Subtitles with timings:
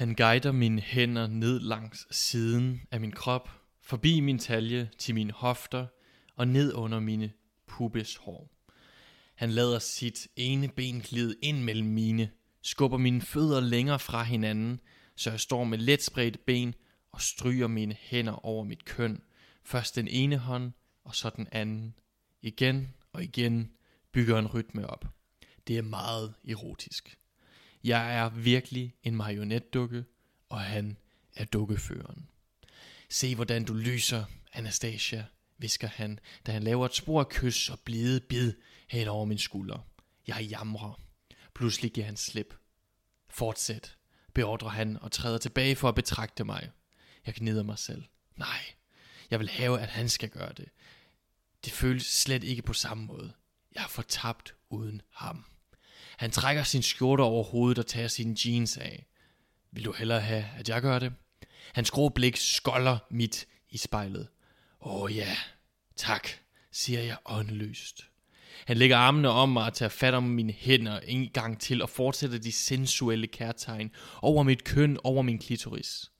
[0.00, 3.50] Han guider mine hænder ned langs siden af min krop,
[3.82, 5.86] forbi min talje til mine hofter
[6.36, 7.32] og ned under mine
[7.66, 8.50] pubes hår.
[9.34, 12.30] Han lader sit ene ben glide ind mellem mine,
[12.62, 14.80] skubber mine fødder længere fra hinanden,
[15.16, 16.74] så jeg står med let spredt ben
[17.12, 19.22] og stryger mine hænder over mit køn.
[19.64, 20.72] Først den ene hånd,
[21.04, 21.94] og så den anden.
[22.42, 23.72] Igen og igen
[24.12, 25.04] bygger en rytme op.
[25.66, 27.19] Det er meget erotisk.
[27.84, 30.04] Jeg er virkelig en marionetdukke,
[30.48, 30.96] og han
[31.36, 32.28] er dukkeføreren.
[33.08, 35.26] Se hvordan du lyser, Anastasia,
[35.58, 38.52] visker han, da han laver et spor af kys og blide bid
[38.88, 39.78] hen over min skulder.
[40.26, 41.00] Jeg jamrer.
[41.54, 42.54] Pludselig giver han slip.
[43.30, 43.96] Fortsæt,
[44.34, 46.70] beordrer han og træder tilbage for at betragte mig.
[47.26, 48.04] Jeg gnider mig selv.
[48.36, 48.74] Nej,
[49.30, 50.68] jeg vil have, at han skal gøre det.
[51.64, 53.32] Det føles slet ikke på samme måde.
[53.74, 55.44] Jeg er fortabt uden ham.
[56.20, 59.06] Han trækker sin skjorte over hovedet og tager sine jeans af.
[59.72, 61.12] Vil du hellere have, at jeg gør det?
[61.74, 64.28] Hans grå blik skolder mit i spejlet.
[64.80, 65.36] Åh oh, ja,
[65.96, 66.28] tak,
[66.72, 68.06] siger jeg åndeløst.
[68.66, 71.90] Han lægger armene om mig og tager fat om mine hænder en gang til og
[71.90, 73.90] fortsætter de sensuelle kærtegn
[74.22, 76.10] over mit køn, over min klitoris.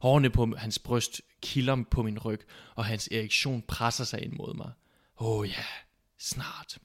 [0.00, 2.40] Hårene på hans bryst kilder på min ryg,
[2.74, 4.70] og hans erektion presser sig ind mod mig.
[5.18, 5.64] Åh oh ja,
[6.18, 6.78] snart.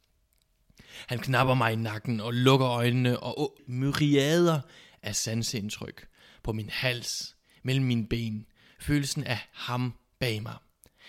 [1.08, 4.62] Han knapper mig i nakken og lukker øjnene og oh, myriader
[5.04, 6.08] af sansindtryk
[6.44, 8.46] på min hals, mellem mine ben,
[8.80, 10.56] følelsen af ham bag mig.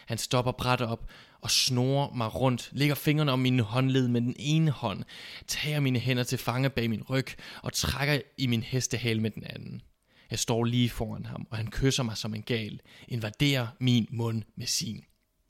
[0.07, 4.37] Han stopper bræt op og snorer mig rundt, lægger fingrene om mine håndled med den
[4.39, 5.05] ene hånd,
[5.47, 7.27] tager mine hænder til fange bag min ryg
[7.63, 9.83] og trækker i min hestehale med den anden.
[10.31, 14.43] Jeg står lige foran ham, og han kysser mig som en gal, invaderer min mund
[14.57, 15.05] med sin,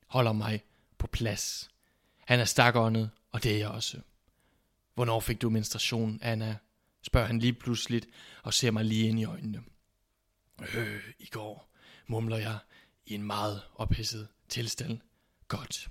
[0.08, 0.60] holder mig
[0.98, 1.68] på plads.
[2.26, 4.00] Han er stakåndet, og det er jeg også.
[4.94, 6.56] Hvornår fik du menstruation, Anna?
[7.02, 8.06] spørger han lige pludseligt
[8.42, 9.62] og ser mig lige ind i øjnene.
[10.74, 11.72] Øh, i går,
[12.06, 12.58] mumler jeg
[13.06, 14.98] i en meget ophidset tilstand.
[15.48, 15.88] Godt.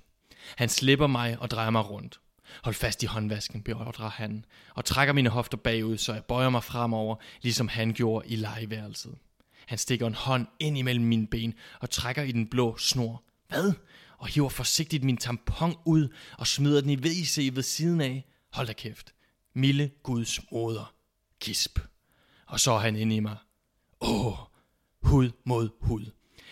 [0.56, 2.20] Han slipper mig og drejer mig rundt.
[2.62, 4.44] Hold fast i håndvasken, beordrer han,
[4.74, 9.18] og trækker mine hofter bagud, så jeg bøjer mig fremover, ligesom han gjorde i legeværelset.
[9.66, 13.22] Han stikker en hånd ind imellem mine ben og trækker i den blå snor.
[13.48, 13.72] Hvad?
[14.18, 18.26] Og hiver forsigtigt min tampon ud og smider den i WC ved siden af.
[18.52, 19.14] Hold da kæft.
[19.54, 20.94] Mille Guds moder.
[21.40, 21.78] Kisp.
[22.46, 23.36] Og så er han inde i mig.
[24.00, 24.38] Åh,
[25.02, 26.06] hud mod hud.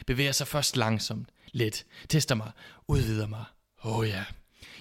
[0.06, 2.50] Bevæger sig først langsomt, let, tester mig,
[2.88, 3.44] udvider mig.
[3.84, 4.24] Åh oh ja.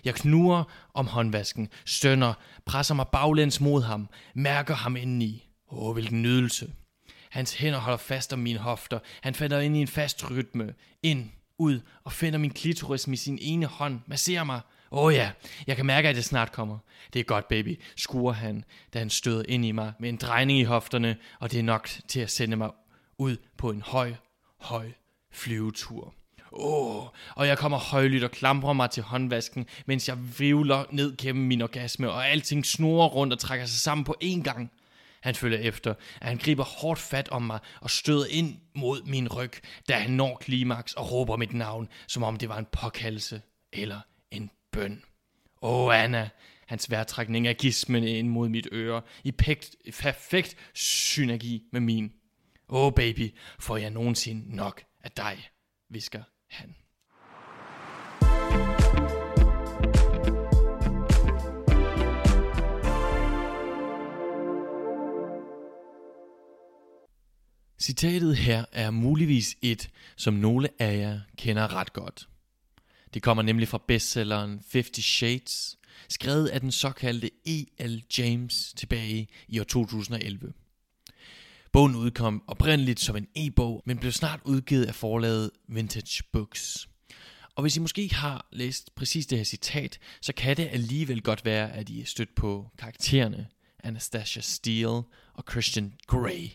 [0.03, 2.33] Jeg knurrer om håndvasken, stønner,
[2.65, 5.49] presser mig baglæns mod ham, mærker ham indeni.
[5.71, 6.73] Åh, oh, hvilken nydelse.
[7.29, 8.99] Hans hænder holder fast om mine hofter.
[9.21, 10.73] Han falder ind i en fast rytme.
[11.03, 13.99] Ind, ud og finder min klitoris med sin ene hånd.
[14.07, 14.61] Masserer mig.
[14.91, 15.31] Åh oh ja,
[15.67, 16.77] jeg kan mærke, at det snart kommer.
[17.13, 20.59] Det er godt, baby, skuer han, da han støder ind i mig med en drejning
[20.59, 22.69] i hofterne, og det er nok til at sende mig
[23.17, 24.13] ud på en høj,
[24.59, 24.91] høj
[25.31, 26.13] flyvetur.
[26.51, 31.17] Åh, oh, og jeg kommer højlydt og klamrer mig til håndvasken, mens jeg vrivler ned
[31.17, 34.71] gennem min orgasme, og alting snurrer rundt og trækker sig sammen på én gang.
[35.23, 39.27] Han følger efter, at han griber hårdt fat om mig og støder ind mod min
[39.27, 39.51] ryg,
[39.87, 43.41] da han når klimaks og råber mit navn, som om det var en påkaldelse
[43.73, 43.99] eller
[44.31, 45.03] en bøn.
[45.61, 46.29] Åh, oh, Anna,
[46.67, 52.13] hans vejrtrækning af gismen ind mod mit øre, i pekt, perfekt synergi med min.
[52.69, 55.49] Åh, oh, baby, får jeg nogensinde nok af dig,
[55.89, 56.75] visker han.
[67.83, 72.29] Citatet her er muligvis et, som nogle af jer kender ret godt.
[73.13, 75.77] Det kommer nemlig fra bestselleren 50 Shades,
[76.09, 78.03] skrevet af den såkaldte E.L.
[78.17, 80.53] James tilbage i år 2011.
[81.71, 86.87] Bogen udkom oprindeligt som en e-bog, men blev snart udgivet af forlaget Vintage Books.
[87.55, 91.45] Og hvis I måske har læst præcis det her citat, så kan det alligevel godt
[91.45, 93.47] være, at I er stødt på karaktererne
[93.79, 95.03] Anastasia Steele
[95.33, 96.49] og Christian Grey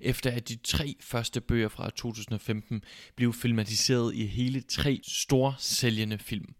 [0.00, 2.84] efter at de tre første bøger fra 2015
[3.16, 6.54] blev filmatiseret i hele tre store sælgende film.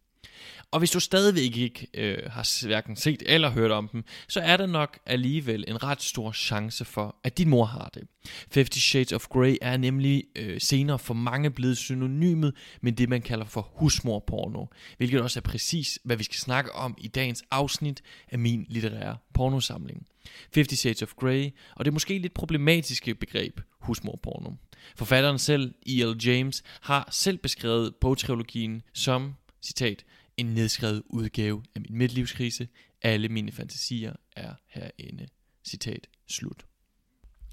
[0.70, 4.56] Og hvis du stadigvæk ikke øh, har hverken set eller hørt om dem, så er
[4.56, 8.02] der nok alligevel en ret stor chance for, at din mor har det.
[8.50, 13.22] Fifty Shades of Grey er nemlig øh, senere for mange blevet synonymet med det, man
[13.22, 18.02] kalder for husmorporno, hvilket også er præcis, hvad vi skal snakke om i dagens afsnit
[18.30, 20.06] af min litterære pornosamling.
[20.54, 24.50] Fifty Shades of Grey, og det er måske lidt problematiske begreb, husmorporno.
[24.96, 26.26] Forfatteren selv, E.L.
[26.26, 30.04] James, har selv beskrevet bogtrilogien som, citat,
[30.36, 32.68] en nedskrevet udgave af min midtlivskrise.
[33.02, 35.26] Alle mine fantasier er herinde.
[35.64, 36.66] Citat slut.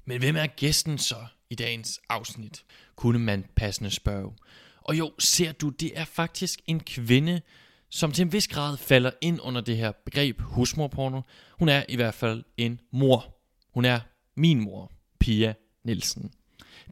[0.04, 2.64] Men hvem er gæsten så i dagens afsnit?
[2.96, 4.32] Kunne man passende spørge.
[4.80, 7.40] Og jo, ser du, det er faktisk en kvinde,
[7.88, 11.20] som til en vis grad falder ind under det her begreb husmorporno.
[11.58, 13.38] Hun er i hvert fald en mor.
[13.74, 14.00] Hun er
[14.36, 16.32] min mor, Pia Nielsen.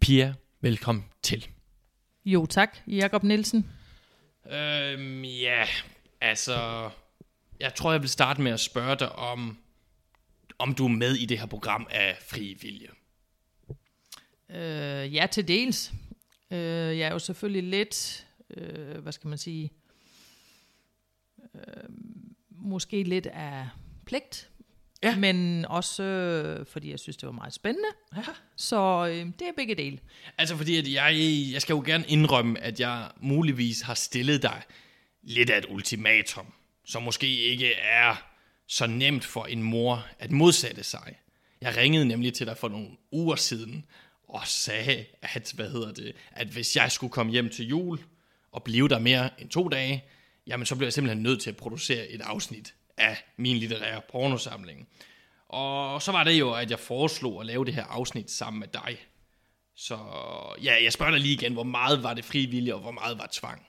[0.00, 1.46] Pia, velkommen til.
[2.24, 3.66] Jo tak, Jakob Nielsen.
[4.46, 5.66] Øhm, ja,
[6.20, 6.90] altså...
[7.60, 9.58] Jeg tror, jeg vil starte med at spørge dig om,
[10.58, 12.88] om du er med i det her program af fri vilje.
[14.50, 15.92] Øh, ja, til dels.
[16.50, 16.58] Øh,
[16.98, 19.70] jeg er jo selvfølgelig lidt, øh, hvad skal man sige,
[21.54, 21.84] øh,
[22.50, 23.68] måske lidt af
[24.06, 24.49] pligt.
[25.02, 25.16] Ja.
[25.16, 27.88] Men også øh, fordi jeg synes, det var meget spændende.
[28.16, 28.22] Ja.
[28.56, 29.98] Så øh, det er begge dele.
[30.38, 31.16] Altså fordi, at jeg,
[31.52, 34.62] jeg skal jo gerne indrømme, at jeg muligvis har stillet dig
[35.22, 36.46] lidt af et ultimatum,
[36.84, 38.30] som måske ikke er
[38.68, 41.14] så nemt for en mor at modsætte sig.
[41.60, 43.84] Jeg ringede nemlig til dig for nogle uger siden
[44.28, 47.98] og sagde, at, hvad hedder det, at hvis jeg skulle komme hjem til jul
[48.52, 50.04] og blive der mere end to dage,
[50.46, 54.88] jamen så bliver jeg simpelthen nødt til at producere et afsnit af min litterære pornosamling.
[55.48, 58.68] Og så var det jo, at jeg foreslog at lave det her afsnit sammen med
[58.68, 58.98] dig.
[59.74, 59.98] Så
[60.62, 63.28] ja, jeg spørger dig lige igen, hvor meget var det frivillige, og hvor meget var
[63.32, 63.66] tvang?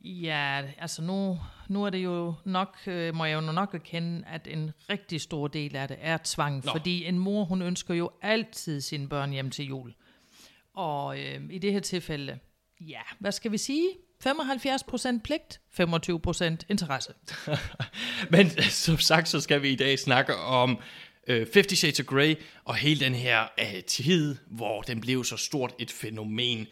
[0.00, 4.46] Ja, altså nu, nu er det jo nok, øh, må jeg jo nok erkende, at
[4.46, 6.64] en rigtig stor del af det er tvang.
[6.64, 6.72] Nå.
[6.72, 9.94] Fordi en mor, hun ønsker jo altid sine børn hjem til jul.
[10.74, 12.38] Og øh, i det her tilfælde,
[12.80, 13.88] ja, hvad skal vi sige?
[14.26, 17.12] 75% pligt, 25% interesse.
[18.30, 20.78] Men øh, som sagt, så skal vi i dag snakke om
[21.26, 25.36] øh, Fifty Shades of Grey, og hele den her øh, tid, hvor den blev så
[25.36, 26.66] stort et fænomen.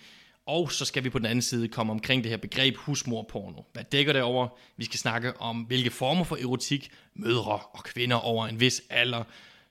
[0.47, 3.63] Og så skal vi på den anden side komme omkring det her begreb husmorporno.
[3.73, 4.49] Hvad dækker det over?
[4.77, 9.25] Vi skal snakke om, hvilke former for erotik mødre og kvinder over en vis alder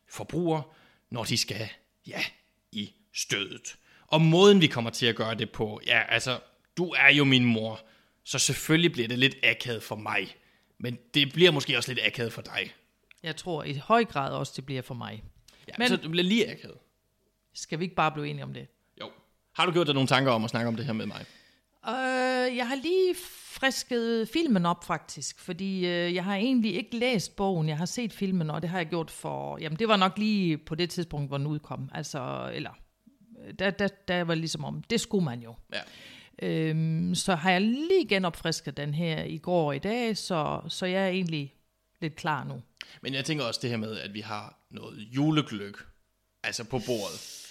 [0.10, 0.62] forbruger,
[1.10, 1.70] når de skal,
[2.08, 2.22] ja,
[2.72, 3.76] i stødet.
[4.08, 6.40] Og måden vi kommer til at gøre det på, ja, altså,
[6.78, 7.80] du er jo min mor,
[8.24, 10.36] så selvfølgelig bliver det lidt akavet for mig.
[10.78, 12.74] Men det bliver måske også lidt akavet for dig.
[13.24, 15.24] Jeg tror i høj grad også, det bliver for mig.
[15.68, 15.88] Ja, Men...
[15.88, 16.78] Så det bliver lige akavet.
[17.54, 18.68] Skal vi ikke bare blive enige om det?
[19.02, 19.10] Jo.
[19.54, 21.26] Har du gjort dig nogle tanker om at snakke om det her med mig?
[21.88, 23.16] Øh, jeg har lige
[23.46, 28.14] frisket filmen op faktisk, fordi øh, jeg har egentlig ikke læst bogen, jeg har set
[28.14, 31.30] filmen, og det har jeg gjort for, jamen det var nok lige på det tidspunkt,
[31.30, 32.72] hvor den udkom, altså, eller,
[33.60, 35.56] der, der, der var ligesom om, det skulle man jo.
[35.74, 35.80] Ja.
[36.42, 40.86] Øhm, så har jeg lige genopfrisket den her i går og i dag, så, så
[40.86, 41.54] jeg er egentlig
[42.02, 42.62] lidt klar nu.
[43.02, 45.78] Men jeg tænker også det her med, at vi har noget julegløk,
[46.44, 47.48] altså på bordet.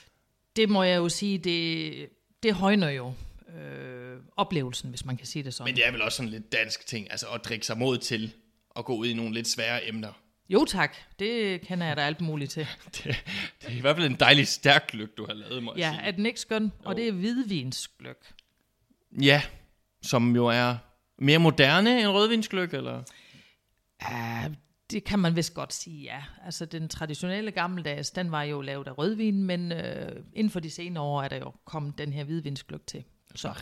[0.57, 2.09] Det må jeg jo sige, det,
[2.43, 3.13] det højner jo
[3.59, 5.69] øh, oplevelsen, hvis man kan sige det sådan.
[5.69, 8.33] Men det er vel også sådan lidt dansk ting, altså at drikke sig mod til
[8.77, 10.13] at gå ud i nogle lidt svære emner.
[10.49, 12.67] Jo tak, det kender jeg da alt muligt til.
[12.97, 13.05] Det,
[13.63, 16.03] det er i hvert fald en dejlig stærk gløk, du har lavet, jeg Ja, sige.
[16.03, 16.73] er den ikke skøn?
[16.85, 16.97] Og Jo.
[16.99, 18.33] det er hvidvinsgløk.
[19.23, 19.43] Ja,
[20.03, 20.77] som jo er
[21.19, 23.03] mere moderne end rødvinsgløk, eller?
[24.11, 24.51] Ja,
[24.91, 26.23] det kan man vist godt sige, ja.
[26.45, 30.71] Altså, den traditionelle gammeldags, den var jo lavet af rødvin, men øh, inden for de
[30.71, 33.05] senere år er der jo kommet den her hvidvinsgløk til.
[33.35, 33.55] Så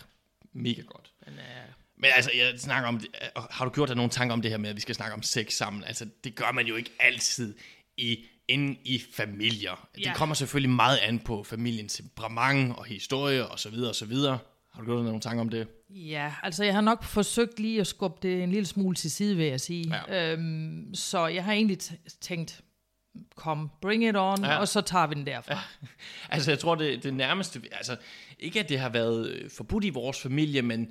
[0.52, 1.12] Mega godt.
[1.24, 1.62] den er...
[2.00, 4.50] Men altså, jeg snakker om det, og har du gjort dig nogle tanker om det
[4.50, 5.84] her med, at vi skal snakke om sex sammen?
[5.84, 7.54] Altså, det gør man jo ikke altid
[7.96, 9.88] i, inde i familier.
[9.94, 10.14] Det Ja.
[10.14, 14.38] kommer selvfølgelig meget an på familiens temperament og historie og så videre og så videre.
[14.78, 15.68] Har du gjort dig nogle tanker om det?
[15.90, 19.36] Ja, altså jeg har nok forsøgt lige at skubbe det en lille smule til side,
[19.36, 19.94] vil jeg sige.
[20.08, 20.32] Ja.
[20.32, 21.78] Øhm, så jeg har egentlig
[22.20, 22.60] tænkt,
[23.36, 24.50] kom, bring it on, Ja.
[24.50, 24.58] ja.
[24.58, 25.58] og så tager vi den derfra.
[26.30, 27.60] Altså, jeg tror, det, det nærmeste...
[27.72, 27.96] Altså,
[28.38, 30.88] ikke at det har været øh, forbudt i vores familie, men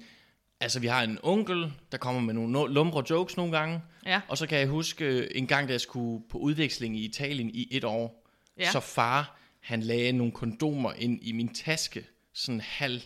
[0.60, 3.82] altså, vi har en onkel, der kommer med nogle no- lumre jokes nogle gange.
[4.06, 4.22] Ja.
[4.28, 7.50] Og så kan jeg huske øh, en gang, da jeg skulle på udveksling i Italien
[7.50, 8.24] i et år,
[8.60, 8.72] Ja.
[8.72, 13.02] så far, han lagde nogle kondomer ind i min taske, sådan halv...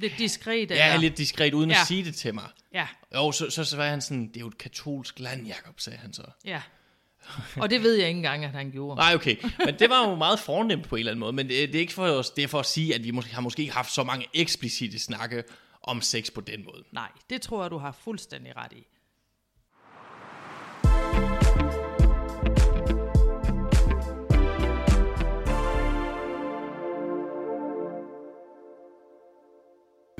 [0.00, 0.70] Lidt diskret.
[0.70, 1.80] Ja, eller- lidt diskret, uden ja.
[1.80, 2.48] At sige det til mig.
[2.74, 5.80] Ja, Jo, så, så, så var han sådan, det er jo et katolsk land, Jacob,
[5.80, 6.22] sagde han så.
[6.44, 6.62] ja.
[7.56, 8.96] Og det ved jeg ikke engang, at han gjorde.
[8.96, 9.36] Nej, okay.
[9.64, 11.32] Men det var jo meget fornemt på en eller anden måde.
[11.32, 13.34] Men det, det er ikke for os, det er for at sige, at vi måske,
[13.34, 15.44] har måske ikke haft så mange eksplicite snakke
[15.82, 16.84] om sex på den måde.
[16.92, 18.86] Nej, det tror jeg, du har fuldstændig ret i.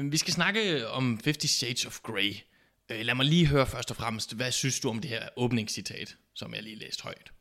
[0.02, 2.34] Vi skal snakke om 50 Shades of Grey.
[2.88, 6.16] Øh, Lad mig lige høre først og fremmest, hvad synes du om det her åbningscitat,
[6.34, 7.32] som jeg lige læste højt?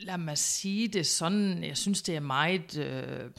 [0.00, 2.76] Lad mig sige det sådan, jeg synes, det er meget...
[2.76, 3.30] Øh,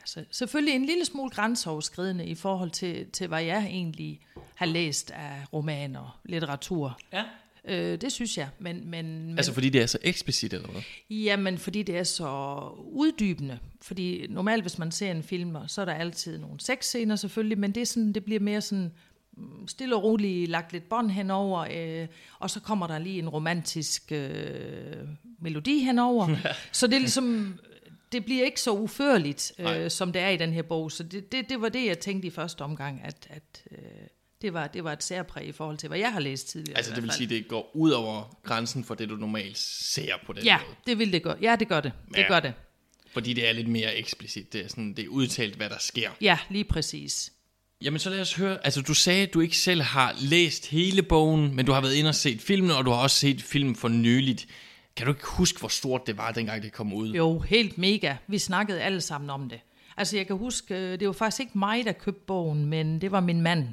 [0.00, 4.20] altså, selvfølgelig en lille smule grænseoverskridende i forhold til, til, hvad jeg egentlig
[4.54, 7.00] har læst af romaner, litteratur.
[7.12, 7.24] Ja.
[7.68, 8.48] Øh, det synes jeg.
[8.58, 10.82] Men, men, men, Altså fordi det er så eksplicit eller hvad?
[11.10, 13.58] Jamen, fordi det er så uddybende.
[13.80, 17.72] Fordi normalt, hvis man ser en film, så er der altid nogle sexscener selvfølgelig, men
[17.72, 18.92] det, er sådan, det bliver mere sådan
[19.36, 23.28] mm, stille og roligt lagt lidt bånd henover, øh, og så kommer der lige en
[23.28, 26.36] romantisk øh, melodi henover.
[26.72, 27.58] så det er ligesom,
[28.12, 29.78] det bliver ikke så uførligt, Nej.
[29.78, 30.92] øh, som det er i den her bog.
[30.92, 33.78] Så det, det, det var det, jeg tænkte i første omgang, at, at øh,
[34.42, 36.76] det, var, det var et særpræg i forhold til, hvad jeg har læst tidligere.
[36.76, 40.32] Altså det vil sige, det går ud over grænsen for det, du normalt ser på
[40.32, 40.76] den Ja, måde.
[40.86, 41.36] det vil det gøre.
[41.42, 41.92] Ja, det gør det.
[42.08, 42.28] Det Ja.
[42.28, 42.52] gør det.
[43.12, 44.52] Fordi det er lidt mere eksplicit.
[44.52, 46.10] Det er, sådan, det er udtalt, hvad der sker.
[46.20, 47.32] Ja, lige præcis.
[47.82, 48.58] Jamen så lad os høre.
[48.64, 51.94] Altså du sagde, at du ikke selv har læst hele bogen, men du har været
[51.94, 54.46] inde og set filmen, og du har også set filmen for nyligt.
[54.96, 57.12] Kan du ikke huske, hvor stort det var, dengang det kom ud?
[57.12, 58.14] Jo, helt mega.
[58.26, 59.60] Vi snakkede alle sammen om det.
[59.96, 63.12] Altså jeg kan huske, øh, det var faktisk ikke mig, der købte bogen, men det
[63.12, 63.68] var min mand.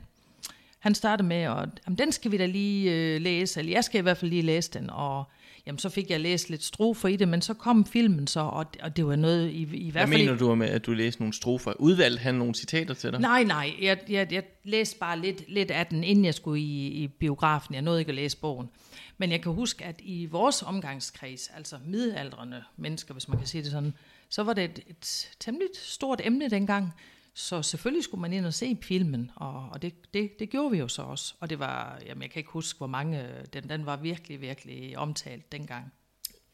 [0.79, 4.00] Han startede med, at jamen, den skal vi da lige øh, læse, eller jeg skal
[4.00, 5.24] i hvert fald lige læse den, og
[5.65, 8.65] jamen, så fik jeg læst lidt strofer i det, men så kom filmen så, og,
[8.81, 10.25] og det var noget i, i hvert Hvad fald...
[10.25, 11.74] mener du med, at du læste nogle strofer?
[11.79, 13.19] Udvalgte han nogle citater til dig?
[13.19, 16.88] Nej, nej, jeg, jeg, jeg læste bare lidt, lidt af den, inden jeg skulle i,
[16.88, 17.75] i biografen.
[17.75, 18.69] Jeg nåede ikke at læse bogen.
[19.17, 23.63] Men jeg kan huske, at i vores omgangskreds, altså midaldrende mennesker, hvis man kan sige
[23.63, 23.93] det sådan,
[24.29, 26.93] så var det et, et temmelig stort emne dengang.
[27.39, 30.77] Så selvfølgelig skulle man ind og se filmen, og, og det, det, det gjorde vi
[30.77, 31.34] jo så også.
[31.39, 34.98] Og det var, jamen jeg kan ikke huske, hvor mange, den, den var virkelig, virkelig
[34.98, 35.93] omtalt dengang.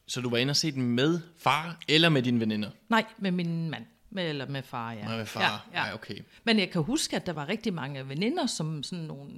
[0.07, 2.69] Så du var inde og se den med far eller med dine veninder?
[2.89, 5.05] Nej, med min mand, med, eller med far, ja.
[5.05, 5.41] Nej, med far.
[5.41, 5.85] Ja, ja.
[5.85, 6.17] Nej, okay.
[6.43, 9.31] Men jeg kan huske, at der var rigtig mange veninder, som sådan nogle...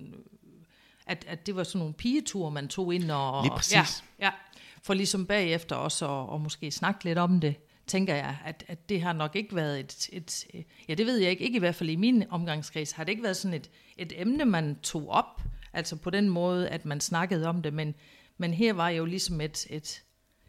[1.05, 3.43] At, at det var sådan nogle pigeture, man tog ind og...
[3.43, 4.03] Lige præcis.
[4.19, 4.31] Ja, ja,
[4.83, 7.55] for ligesom bagefter også og, og måske snakke lidt om det,
[7.87, 10.45] tænker jeg, at, at det har nok ikke været et, et...
[10.89, 11.43] Ja, det ved jeg ikke.
[11.43, 12.91] Ikke i hvert fald i min omgangskreds.
[12.91, 15.41] Har det ikke været sådan et, et emne, man tog op?
[15.73, 17.73] Altså på den måde, at man snakkede om det.
[17.73, 17.95] Men,
[18.37, 20.03] men her var jo ligesom et, et,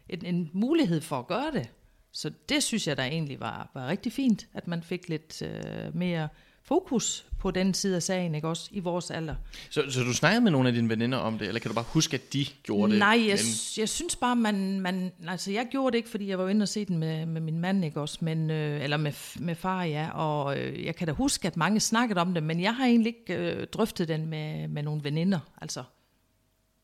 [0.09, 1.69] et, en mulighed for at gøre det.
[2.11, 5.95] Så det synes jeg, der egentlig var, var rigtig fint, at man fik lidt øh,
[5.95, 6.27] mere
[6.69, 9.35] fokus på den side af sagen, ikke også, i vores alder.
[9.69, 11.85] Så, så du snakkede med nogle af dine veninder om det, eller kan du bare
[11.87, 12.99] huske, at de gjorde det?
[12.99, 15.11] Nej, jeg, Men- jeg synes bare, man, man...
[15.27, 17.59] Altså, jeg gjorde det ikke, fordi jeg var inde og se den med, med min
[17.59, 18.17] mand, ikke også?
[18.21, 20.09] Men, øh, eller med, med far, ja.
[20.09, 23.15] Og øh, jeg kan da huske, at mange snakkede om det, men jeg har egentlig
[23.19, 25.39] ikke øh, drøftet den med, med nogle veninder.
[25.61, 25.83] Altså,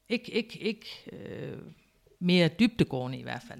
[0.09, 1.57] ikke, ikke, ikke øh,
[2.19, 3.59] mere dybdegående i hvert fald.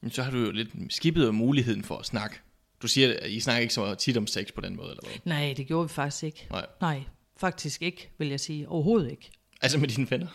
[0.00, 2.36] Men så har du jo lidt skippet muligheden for at snakke.
[2.82, 5.18] Du siger, at I snakker ikke så tit om sex på den måde, eller hvad?
[5.24, 6.46] Nej, det gjorde vi faktisk ikke.
[6.50, 6.66] Nej.
[6.80, 7.02] Nej,
[7.36, 8.68] faktisk ikke, vil jeg sige.
[8.68, 9.30] Overhovedet ikke.
[9.62, 10.26] Altså med dine venner?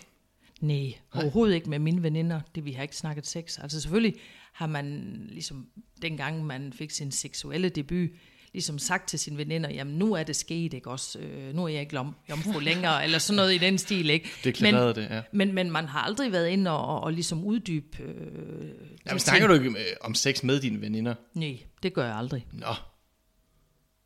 [0.61, 2.41] Nej, overhovedet ikke med mine veninder.
[2.55, 3.59] Det, vi har ikke snakket sex.
[3.59, 4.19] Altså selvfølgelig
[4.53, 5.67] har man, ligesom
[6.01, 8.09] dengang man fik sin seksuelle debut,
[8.53, 11.19] ligesom sagt til sine veninder, jamen nu er det sket, ikke også?
[11.19, 14.29] Øh, nu er jeg ikke lom, jomfru længere, eller sådan noget i den stil, ikke?
[14.43, 15.21] Deklarerede det, ja.
[15.31, 18.03] Men, men man har aldrig været inde og, og, og ligesom uddybe...
[18.03, 18.71] Øh,
[19.05, 21.15] Jamen, snakker du ikke øh, om sex med dine veninder?
[21.33, 22.47] Nej, det gør jeg aldrig.
[22.51, 22.73] Nå,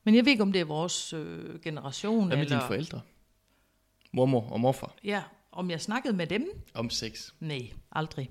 [0.03, 2.59] Men jeg ved ikke, om det er vores øh, generation, hvad med eller...
[2.59, 3.01] dine forældre?
[4.11, 6.47] Mormor og morfar Ja, om jeg snakkede med dem?
[6.73, 7.29] om sex?
[7.39, 8.29] Nej, aldrig.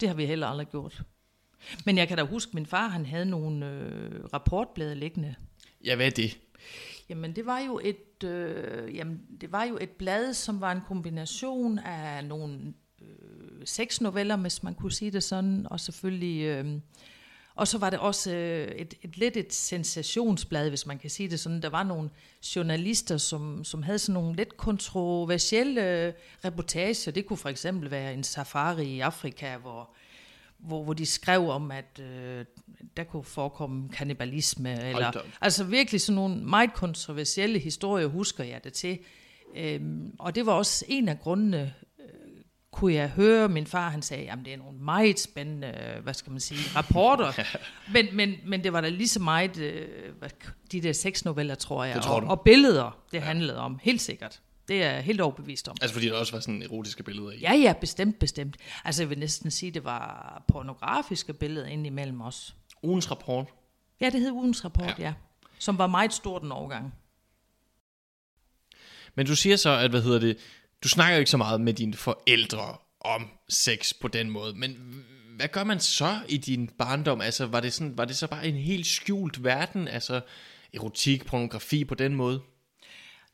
[0.00, 1.02] Det har vi heller aldrig gjort.
[1.84, 5.34] Men jeg kan da huske, at min far han havde nogle øh, rapportblade liggende.
[5.84, 6.38] Ja, hvad er det?
[7.08, 10.80] Jamen det var jo et, øh, jamen, det var jo et blad, som var en
[10.88, 13.06] kombination af nogle øh,
[13.64, 16.42] seks noveller, hvis man kunne sige det sådan, og selvfølgelig...
[16.42, 16.66] Øh,
[17.54, 21.28] og så var det også øh, et, et lidt et sensationsblad, hvis man kan sige
[21.28, 21.62] det sådan.
[21.62, 22.10] Der var nogle
[22.56, 26.12] journalister, som, som havde sådan nogle lidt kontroversielle øh,
[26.44, 27.12] reportager.
[27.12, 29.95] Det kunne for eksempel være en safari i Afrika, hvor,
[30.58, 32.44] hvor, hvor de skrev om, at øh,
[32.96, 34.88] der kunne forekomme kannibalisme.
[34.88, 38.98] Eller, altså virkelig sådan nogle meget kontroversielle historier, husker jeg det til.
[39.56, 42.06] Øhm, og det var også en af grundene, øh,
[42.70, 46.14] kunne jeg høre, min far han sagde, jamen det er nogle meget spændende, øh, hvad
[46.14, 47.32] skal man sige, rapporter.
[47.94, 49.88] men, men, men det var da lige så meget, øh,
[50.72, 53.24] de der seks noveller, tror jeg, tror og, og billeder, det ja.
[53.24, 54.40] handlede om, helt sikkert.
[54.68, 55.76] Det er jeg helt overbevist om.
[55.80, 57.38] Altså fordi der også var sådan erotiske billeder i.
[57.40, 58.56] Ja, ja, bestemt, bestemt.
[58.84, 62.54] Altså jeg vil næsten sige, det var pornografiske billeder ind imellem os.
[62.82, 63.46] Ugens rapport.
[64.00, 64.94] Ja, det hed ugens rapport, Ja.
[64.98, 65.04] ja.
[65.04, 65.12] ja.
[65.58, 66.94] Som var meget stort en overgang.
[69.14, 70.38] Men du siger så, at hvad hedder det,
[70.84, 75.04] du snakker ikke så meget med dine forældre om sex på den måde, men
[75.36, 77.20] hvad gør man så i din barndom?
[77.20, 80.20] Altså var det, sådan, var det så bare en helt skjult verden, altså
[80.74, 82.42] erotik, pornografi på den måde?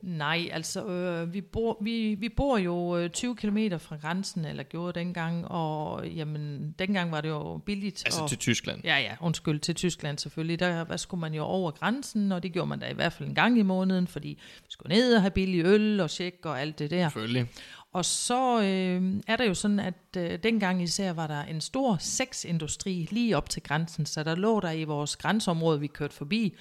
[0.03, 4.63] Nej, altså øh, vi, bor, vi, vi bor jo øh, 20 km fra grænsen, eller
[4.63, 8.03] gjorde dengang, og jamen, dengang var det jo billigt.
[8.05, 8.81] Altså og, til Tyskland.
[8.83, 10.59] Ja, ja, undskyld, til Tyskland selvfølgelig.
[10.59, 13.29] Der hvad skulle man jo over grænsen, og det gjorde man da i hvert fald
[13.29, 14.27] en gang i måneden, fordi
[14.59, 17.09] vi skulle ned og have billig øl og tjek og alt det der.
[17.09, 17.47] Selvfølgelig.
[17.93, 21.97] Og så øh, er der jo sådan, at øh, dengang især var der en stor
[21.99, 26.55] sexindustri lige op til grænsen, så der lå der i vores grænseområde, vi kørte forbi,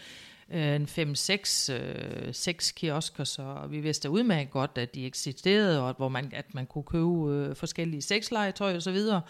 [0.52, 5.88] øh, en 5-6 øh, seks kiosker, så vi vidste udmærket godt, at de eksisterede, og
[5.88, 9.21] at, hvor man, at man kunne købe øh, forskellige sexlegetøj og så videre.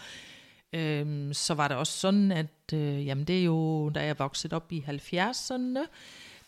[0.73, 4.57] Øhm, så var det også sådan, at øh, jamen det er jo, da jeg voksede
[4.57, 5.79] op i 70'erne,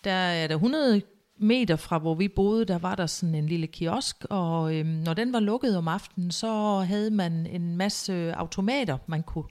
[0.04, 1.02] der er der 100
[1.36, 5.14] meter fra, hvor vi boede, der var der sådan en lille kiosk, og øhm, når
[5.14, 9.48] den var lukket om aftenen, så havde man en masse automater, man kunne,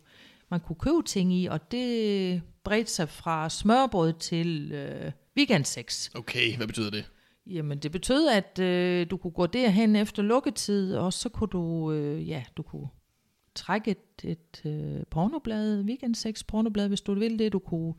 [0.50, 6.10] man kunne købe ting i, og det bredte sig fra smørbrød til øh, weekendsex.
[6.16, 7.06] Okay, hvad betyder det?
[7.46, 11.92] Jamen, det betød, at øh, du kunne gå derhen efter lukketid, og så kunne du,
[11.92, 12.88] øh, ja, du kunne
[13.56, 17.54] trække et, et øh, pornoblad, weekendsex pornoblad, hvis du ville det.
[17.54, 17.94] Du kunne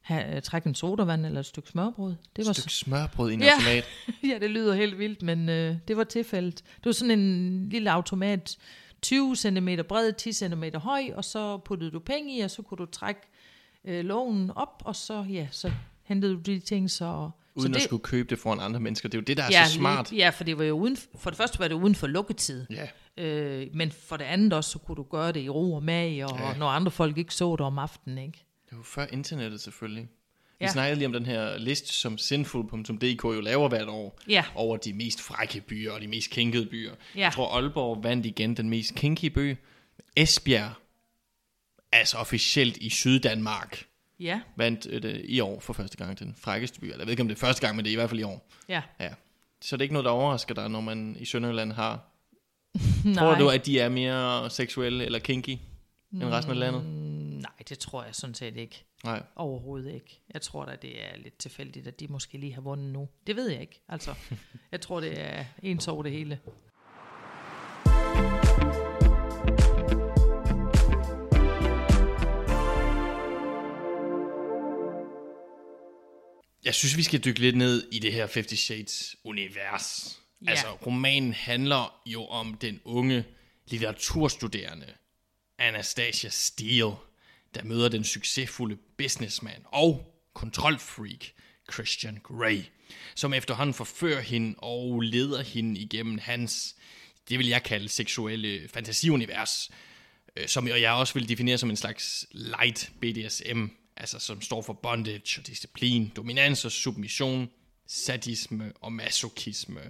[0.00, 2.14] have, øh, trække en sodavand eller et stykke smørbrød.
[2.36, 3.52] Det var et stykke smørbrød i en ja.
[3.52, 3.84] automat?
[4.30, 6.56] ja, det lyder helt vildt, men øh, det var tilfældet.
[6.56, 8.58] Det var sådan en lille automat,
[9.02, 12.78] 20 cm bred, 10 cm høj, og så puttede du penge i, og så kunne
[12.78, 13.20] du trække
[13.84, 15.72] øh, lågen op, og så, ja, så
[16.04, 17.30] hentede du de ting, så...
[17.54, 19.08] Uden så at skulle købe det foran andre mennesker.
[19.08, 20.12] Det er jo det, der er ja, så smart.
[20.12, 22.66] Ja, for det var jo uden, for det første var det uden for lukketid.
[22.70, 23.24] Ja.
[23.24, 26.24] Øh, men for det andet også, så kunne du gøre det i ro og mag,
[26.24, 26.58] og ja.
[26.58, 28.44] når andre folk ikke så det om aftenen, ikke?
[28.70, 30.08] Det var før internettet selvfølgelig.
[30.58, 30.72] Vi Ja.
[30.72, 34.44] snakkede lige om den her liste, som Sinful.dk jo laver hvert år, Ja.
[34.54, 36.92] over de mest frække byer og de mest kinkede byer.
[37.14, 37.20] Ja.
[37.20, 39.56] Jeg tror, Aalborg vandt igen den mest kinky by.
[40.16, 40.70] Esbjerg,
[41.92, 43.84] altså officielt i Syddanmark,
[44.20, 46.84] Ja, vandt øh, det i år for første gang den frækkeste by.
[46.84, 48.20] Eller jeg ved ikke, om det er første gang, men det er i hvert fald
[48.20, 48.48] i år.
[48.68, 48.82] ja.
[49.00, 49.10] Ja.
[49.60, 52.04] Så det er ikke noget, der overrasker dig, når man i Sønderjylland har...
[53.04, 53.14] Nej.
[53.24, 55.58] Tror du, at de er mere seksuelle eller kinky
[56.12, 56.84] end resten af landet?
[56.84, 56.88] Mm,
[57.40, 58.84] nej, det tror jeg sådan set ikke.
[59.04, 59.22] Nej.
[59.36, 60.20] Overhovedet ikke.
[60.34, 63.08] Jeg tror da, det er lidt tilfældigt, at de måske lige har vundet nu.
[63.26, 63.80] Det ved jeg ikke.
[63.88, 64.14] Altså,
[64.72, 66.38] jeg tror, det er ens over det hele.
[76.64, 80.18] Jeg synes, vi skal dykke lidt ned i det her Fifty Shades univers.
[80.42, 80.46] Ja.
[80.46, 80.50] Ja.
[80.50, 83.24] Altså, romanen handler jo om den unge
[83.66, 84.86] litteraturstuderende
[85.58, 86.92] Anastasia Steele,
[87.54, 91.24] der møder den succesfulde businessman og kontrolfreak
[91.72, 92.62] Christian Grey,
[93.14, 96.76] som efterhånden forfører hende og leder hende igennem hans,
[97.28, 99.70] det vil jeg kalde seksuelle fantasiunivers,
[100.36, 103.66] øh, som jeg også vil definere som en slags light BDSM,
[104.00, 107.50] altså som står for bondage og disciplin, dominans og submission,
[107.86, 109.80] sadisme og masochisme.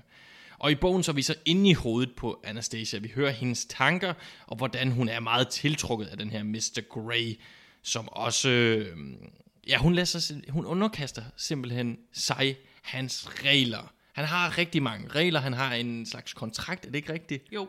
[0.58, 2.98] Og i bogen så er vi så inde i hovedet på Anastasia.
[2.98, 4.14] Vi hører hendes tanker,
[4.46, 6.80] og hvordan hun er meget tiltrukket af den her Mr.
[6.88, 7.40] Grey,
[7.82, 8.48] som også...
[8.48, 9.30] Øhm,
[9.68, 13.92] ja, hun, lader sig, hun underkaster simpelthen sig hans regler.
[14.12, 15.40] Han har rigtig mange regler.
[15.40, 17.44] Han har en slags kontrakt, er det ikke rigtigt?
[17.52, 17.68] Jo.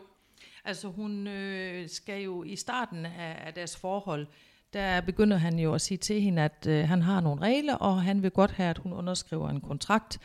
[0.64, 4.26] Altså hun øh, skal jo i starten af, af deres forhold,
[4.72, 8.02] der begynder han jo at sige til hende, at øh, han har nogle regler, og
[8.02, 10.18] han vil godt have, at hun underskriver en kontrakt,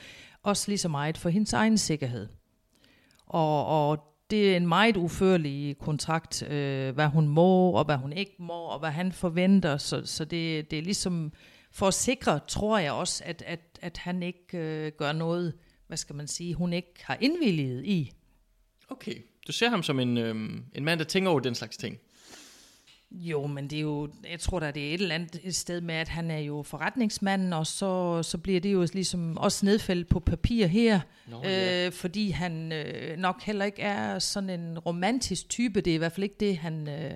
[0.44, 2.28] også lige så meget for hendes egen sikkerhed.
[3.26, 8.14] Og, og det er en meget uførlig kontrakt, øh, hvad hun må, og hvad hun
[8.14, 9.78] ikke må, og hvad han forventer.
[9.78, 11.34] Så, så det, det er ligesom
[11.72, 15.54] for at sikre, tror jeg også, at, at, at han ikke øh, gør noget,
[15.88, 18.12] hvad skal man sige, hun ikke har indvilliget i.
[18.90, 19.16] Okay.
[19.48, 20.36] Du ser ham som en, øh,
[20.76, 21.98] en mand, der tænker over den slags ting.
[23.12, 25.82] Jo, men det er jo, jeg tror da, det er et eller andet et sted
[25.82, 30.08] med, at han er jo forretningsmand, og så, så bliver det jo ligesom også nedfældet
[30.08, 31.86] på papir her, Nå, ja.
[31.86, 35.82] øh, fordi han øh, nok heller ikke er sådan en romantisk type.
[35.82, 37.14] Det er i hvert fald ikke det, han øh,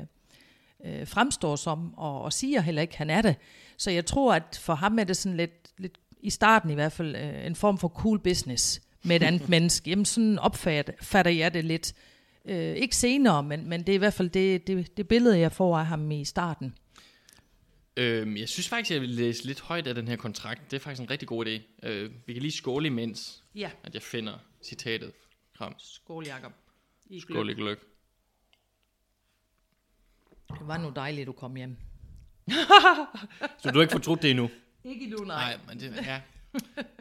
[0.85, 3.35] øh, fremstår som, og, og siger heller ikke, han er det.
[3.77, 6.91] Så jeg tror, at for ham er det sådan lidt, lidt i starten i hvert
[6.91, 9.89] fald, øh, en form for cool business med et andet menneske.
[9.89, 11.93] Jamen sådan opfatter fatter jeg det lidt.
[12.45, 15.51] Øh, ikke senere, men, men det er i hvert fald det, det, det billede, jeg
[15.51, 16.75] får af ham i starten.
[17.97, 20.71] Øhm, jeg synes faktisk, jeg vil læse lidt højt af den her kontrakt.
[20.71, 21.87] Det er faktisk en rigtig god idé.
[21.87, 25.11] Øh, vi kan lige skåle imens, Ja, at jeg finder citatet
[25.53, 25.73] frem.
[25.77, 26.51] skål Jacob.
[27.09, 27.79] I Skål i gløk.
[30.49, 31.77] Det var nu dejligt, du kom hjem.
[33.61, 34.49] Så du har ikke fortrudt det endnu?
[34.83, 36.21] Ikke endnu, Nej, men det, ja.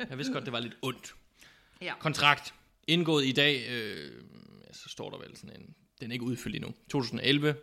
[0.09, 1.15] Jeg vidste godt, det var lidt ondt.
[1.83, 1.95] Ja.
[2.01, 2.55] Kontrakt.
[2.87, 4.23] Indgået i dag, øh,
[4.73, 6.75] så står der vel sådan en, den er ikke udfyldt endnu.
[6.91, 7.55] 2011,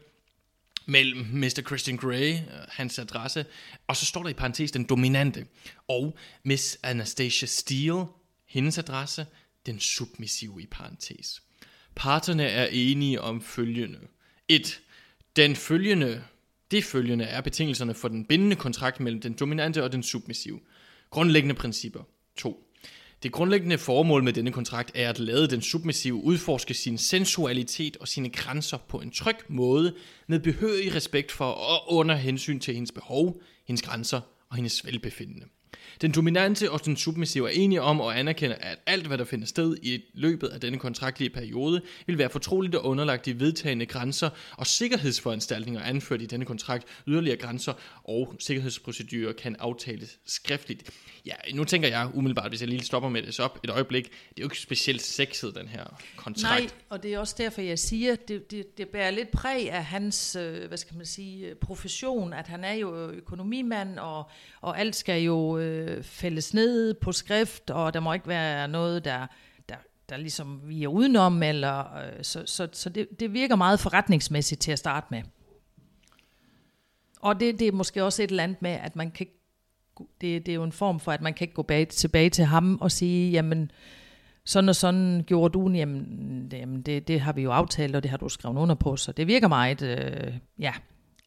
[0.85, 1.61] mellem Mr.
[1.65, 2.39] Christian Grey, øh,
[2.69, 3.45] hans adresse,
[3.87, 5.47] og så står der i parentes den dominante,
[5.87, 8.05] og Miss Anastasia Steele,
[8.45, 9.25] hendes adresse,
[9.65, 11.43] den submissive i parentes.
[11.95, 13.99] Parterne er enige om følgende.
[14.47, 14.81] 1.
[15.35, 16.23] Den følgende,
[16.71, 20.59] det følgende er betingelserne for den bindende kontrakt mellem den dominante og den submissive.
[21.09, 22.03] Grundlæggende principper.
[22.37, 22.64] 2.
[23.25, 28.07] Det grundlæggende formål med denne kontrakt er at lade den submissive udforske sin sensualitet og
[28.07, 29.95] sine grænser på en tryg måde,
[30.27, 35.45] med behørig respekt for og under hensyn til hendes behov, hendes grænser og hendes velbefindende.
[36.01, 39.47] Den dominante og den submissive er enige om og anerkender, at alt, hvad der finder
[39.47, 44.29] sted i løbet af denne kontraktlige periode, vil være fortroligt og underlagt de vedtagende grænser
[44.58, 46.86] og sikkerhedsforanstaltninger anført i denne kontrakt.
[47.08, 50.91] Yderligere grænser og sikkerhedsprocedurer kan aftales skriftligt.
[51.25, 54.12] Ja, nu tænker jeg umiddelbart, hvis jeg lige stopper med det op et øjeblik, det
[54.12, 55.84] er jo ikke specielt sexet, den her
[56.15, 56.62] kontrakt.
[56.62, 59.86] Nej, og det er også derfor, jeg siger, det, det, det bærer lidt præg af
[59.86, 64.29] hans, øh, hvad skal man sige, øh, profession, at han er jo økonomimand, og,
[64.62, 69.05] og alt skal jo øh, fælles ned på skrift, og der må ikke være noget,
[69.05, 69.27] der,
[69.69, 69.75] der,
[70.09, 74.61] der ligesom vi er udenom, eller, øh, så, så, så det, det virker meget forretningsmæssigt
[74.61, 75.21] til at starte med.
[77.21, 79.27] Og det, det er måske også et eller andet med, at man kan
[80.21, 82.45] det, det er jo en form for, at man kan ikke gå bag, tilbage til
[82.45, 83.71] ham og sige, jamen,
[84.45, 88.03] sådan og sådan gjorde du, jamen, det, jamen det, det har vi jo aftalt, og
[88.03, 90.73] det har du skrevet under på, så det virker meget, øh, ja,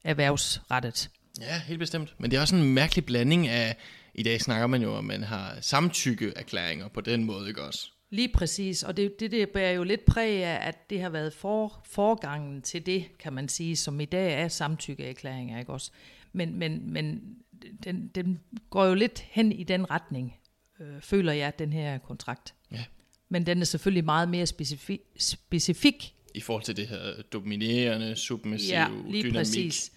[0.05, 1.11] erhvervsrettet.
[1.41, 2.15] Ja, helt bestemt.
[2.19, 3.77] Men det er også en mærkelig blanding af,
[4.19, 7.91] i dag snakker man jo, at man har samtykkeerklæringer på den måde, ikke også?
[8.11, 11.33] Lige præcis, og det, det, det bærer jo lidt præg af, at det har været
[11.33, 15.91] for, forgangen til det, kan man sige, som i dag er samtykkeerklæringer, ikke også?
[16.33, 17.37] Men, men, men
[17.85, 20.35] den, den går jo lidt hen i den retning,
[20.81, 22.55] øh, føler jeg, den her kontrakt.
[22.73, 22.85] Ja.
[23.29, 26.15] Men den er selvfølgelig meget mere specifik, specifik.
[26.35, 29.35] I forhold til det her dominerende, submissive ja, lige dynamik.
[29.35, 29.93] præcis.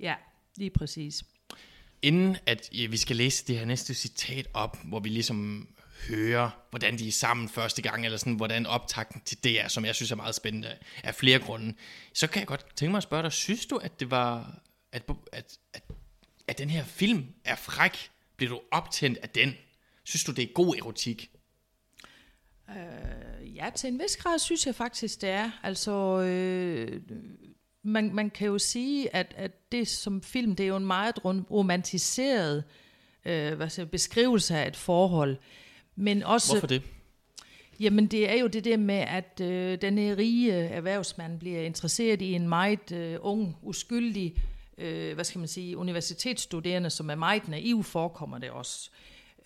[0.00, 0.14] Ja,
[0.56, 1.24] lige præcis.
[2.02, 5.68] Inden at vi skal læse det her næste citat op, hvor vi ligesom
[6.08, 9.84] hører, hvordan de er sammen første gang, eller sådan, hvordan optakten til det er, som
[9.84, 11.74] jeg synes er meget spændende af flere grunde,
[12.12, 14.60] så kan jeg godt tænke mig at spørge dig, synes du, at det var,
[14.92, 15.82] at, at, at,
[16.48, 18.10] at den her film er fræk?
[18.36, 19.54] Bliver du optændt af den?
[20.04, 21.30] Synes du, det er god erotik?
[22.70, 25.50] Øh, ja, til en vis grad synes jeg faktisk, det er.
[25.62, 27.00] Altså, øh,
[27.82, 31.24] man, man kan jo sige, at, at det som film, det er jo en meget
[31.24, 32.64] romantiseret
[33.24, 35.36] øh, hvad siger, beskrivelse af et forhold.
[35.96, 36.82] Men også, Hvorfor det?
[37.80, 42.32] Jamen det er jo det der med, at øh, denne rige erhvervsmand bliver interesseret i
[42.32, 44.34] en meget øh, ung, uskyldig,
[44.78, 48.90] øh, hvad skal man sige, universitetsstuderende, som er meget naiv, forekommer det også.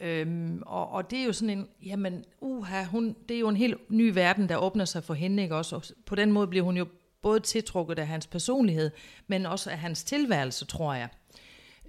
[0.01, 3.57] Øhm, og, og det er jo sådan en, jamen, uha, hun, det er jo en
[3.57, 5.77] helt ny verden, der åbner sig for hende, ikke også?
[5.77, 6.87] Og på den måde bliver hun jo
[7.27, 8.91] både tiltrukket af hans personlighed,
[9.27, 11.09] men også af hans tilværelse, tror jeg.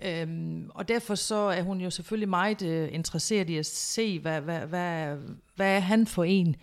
[0.02, 4.42] Øhm, og derfor så er hun jo selvfølgelig meget øh, interesseret i at se, hvad,
[4.42, 5.18] hvad, hvad,
[5.56, 6.56] hvad er han for en,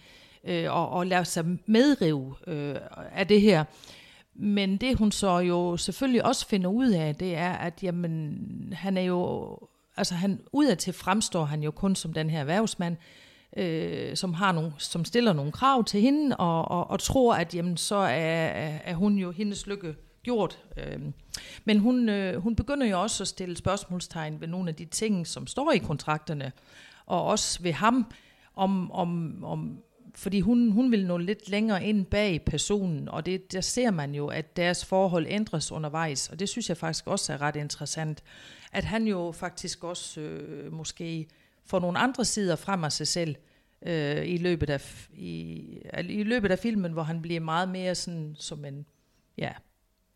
[0.45, 2.77] øh, og, og lade sig medrive øh,
[3.13, 3.65] af det her.
[4.35, 8.39] Men det hun så jo selvfølgelig også finder ud af, det er, at jamen,
[8.77, 9.59] han er jo,
[9.97, 13.24] altså han, udadtil fremstår han jo kun som den her erhvervsmand, øh,
[13.57, 17.55] Øh, som, har nogle, som stiller nogle krav til hende, og, og, og tror, at
[17.55, 18.49] jamen, så er,
[18.85, 20.59] er hun jo hendes lykke gjort.
[20.77, 21.01] Øh.
[21.64, 25.27] Men hun, øh, hun begynder jo også at stille spørgsmålstegn ved nogle af de ting,
[25.27, 26.53] som står i kontrakterne,
[27.07, 28.12] og også ved ham,
[28.57, 29.79] om, om, om
[30.17, 34.14] fordi hun, hun vil nå lidt længere ind bag personen, og det, der ser man
[34.14, 38.23] jo, at deres forhold ændres undervejs, og det synes jeg faktisk også er ret interessant,
[38.73, 41.27] at han jo faktisk også øh, måske
[41.66, 43.37] får nogle andre sider frem af sig selv,
[43.87, 45.62] øh, i, løbet af, i,
[46.09, 48.87] i løbet af filmen, hvor han bliver meget mere sådan som en,
[49.38, 49.53] ja,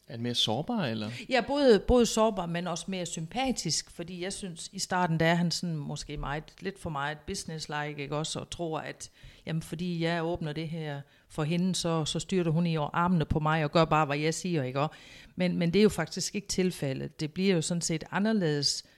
[0.08, 1.10] er han mere sårbar, eller?
[1.28, 5.34] Ja, både, både sårbar, men også mere sympatisk, fordi jeg synes, i starten, der er
[5.34, 9.10] han sådan måske meget, lidt for meget business-like, ikke også, og tror, at
[9.46, 13.40] jamen, fordi jeg åbner det her for hende, så, så styrter hun i armene på
[13.40, 14.98] mig og gør bare, hvad jeg siger, ikke også?
[15.36, 17.20] Men, men det er jo faktisk ikke tilfældet.
[17.20, 18.97] Det bliver jo sådan set anderledes, øh,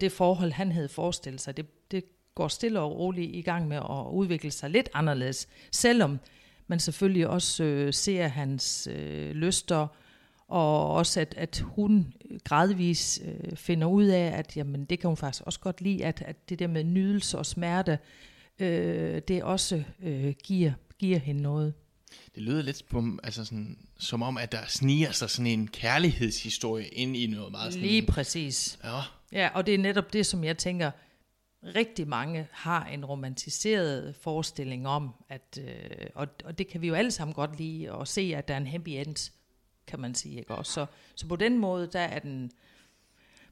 [0.00, 1.56] det forhold, han havde forestillet sig.
[1.56, 6.18] Det, det går stille og roligt i gang med at udvikle sig lidt anderledes, selvom
[6.66, 9.86] man selvfølgelig også øh, ser hans øh, lyster,
[10.48, 12.14] og også at, at hun
[12.44, 16.22] gradvis øh, finder ud af, at jamen, det kan hun faktisk også godt lide, at,
[16.26, 17.98] at det der med nydelse og smerte,
[18.58, 21.74] øh, det også øh, giver, giver hende noget.
[22.34, 26.88] Det lyder lidt på, altså sådan, som om, at der sniger sig sådan en kærlighedshistorie
[26.88, 27.88] ind i noget meget sådan...
[27.88, 28.78] Lige præcis.
[28.84, 29.00] Ja.
[29.32, 30.90] Ja, og det er netop det, som jeg tænker,
[31.62, 36.94] rigtig mange har en romantiseret forestilling om, at, øh, og, og det kan vi jo
[36.94, 39.32] alle sammen godt lide, at se, at der er en happy end
[39.86, 40.38] kan man sige.
[40.38, 40.54] Ikke?
[40.54, 42.50] Også, så, så på den måde, der er den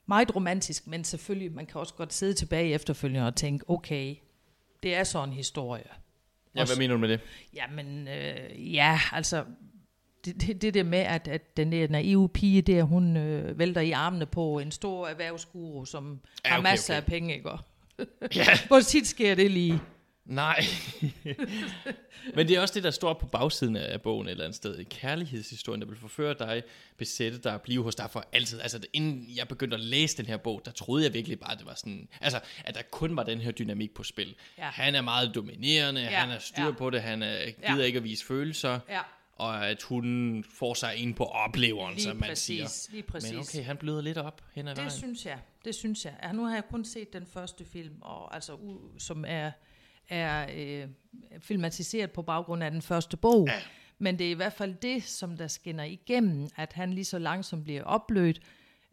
[0.07, 4.17] meget romantisk, men selvfølgelig, man kan også godt sidde tilbage efterfølgende og tænke, okay,
[4.83, 5.91] det er så en historie.
[6.55, 7.21] Ja, hvad mener du med det?
[7.55, 9.45] Jamen, øh, ja, altså,
[10.25, 13.81] det, det, det der med, at, at den der naive pige der, hun øh, vælter
[13.81, 17.01] i armene på en stor erhvervsguru, som ja, okay, har masser okay.
[17.01, 17.51] af penge, ikke?
[18.37, 18.47] ja.
[18.69, 19.81] Hvor tit sker det lige?
[20.25, 20.61] Nej.
[22.35, 24.85] Men det er også det, der står på bagsiden af bogen et eller andet sted.
[24.85, 26.63] Kærlighedshistorien, der vil forføre dig,
[26.99, 28.61] besætte dig og blive hos dig for altid.
[28.61, 31.59] Altså, inden jeg begyndte at læse den her bog, der troede jeg virkelig bare, at
[31.59, 32.09] det var sådan...
[32.21, 34.35] Altså, at der kun var den her dynamik på spil.
[34.59, 34.65] Ja.
[34.65, 36.71] Han er meget dominerende, Ja, han er styr ja.
[36.71, 37.83] på det, han er, gider Ja.
[37.83, 38.81] ikke at vise følelser.
[38.89, 39.01] Ja.
[39.41, 42.93] Og at hun får sig ind på opleveren, Lige som man præcis, siger.
[42.93, 43.31] lige præcis.
[43.31, 44.91] Men okay, han bløder lidt op hen ad Det vejen.
[44.91, 46.15] synes jeg, det synes jeg.
[46.23, 49.51] Ja, nu har jeg kun set den første film, og, altså, u- som er,
[50.09, 50.89] er øh,
[51.41, 53.47] filmatiseret på baggrund af den første bog.
[53.49, 53.61] Ja.
[53.99, 57.19] Men det er i hvert fald det, som der skinner igennem, at han lige så
[57.19, 58.41] langsomt bliver oplødt,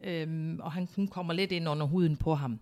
[0.04, 2.60] øhm, og han kun kommer lidt ind under huden på ham.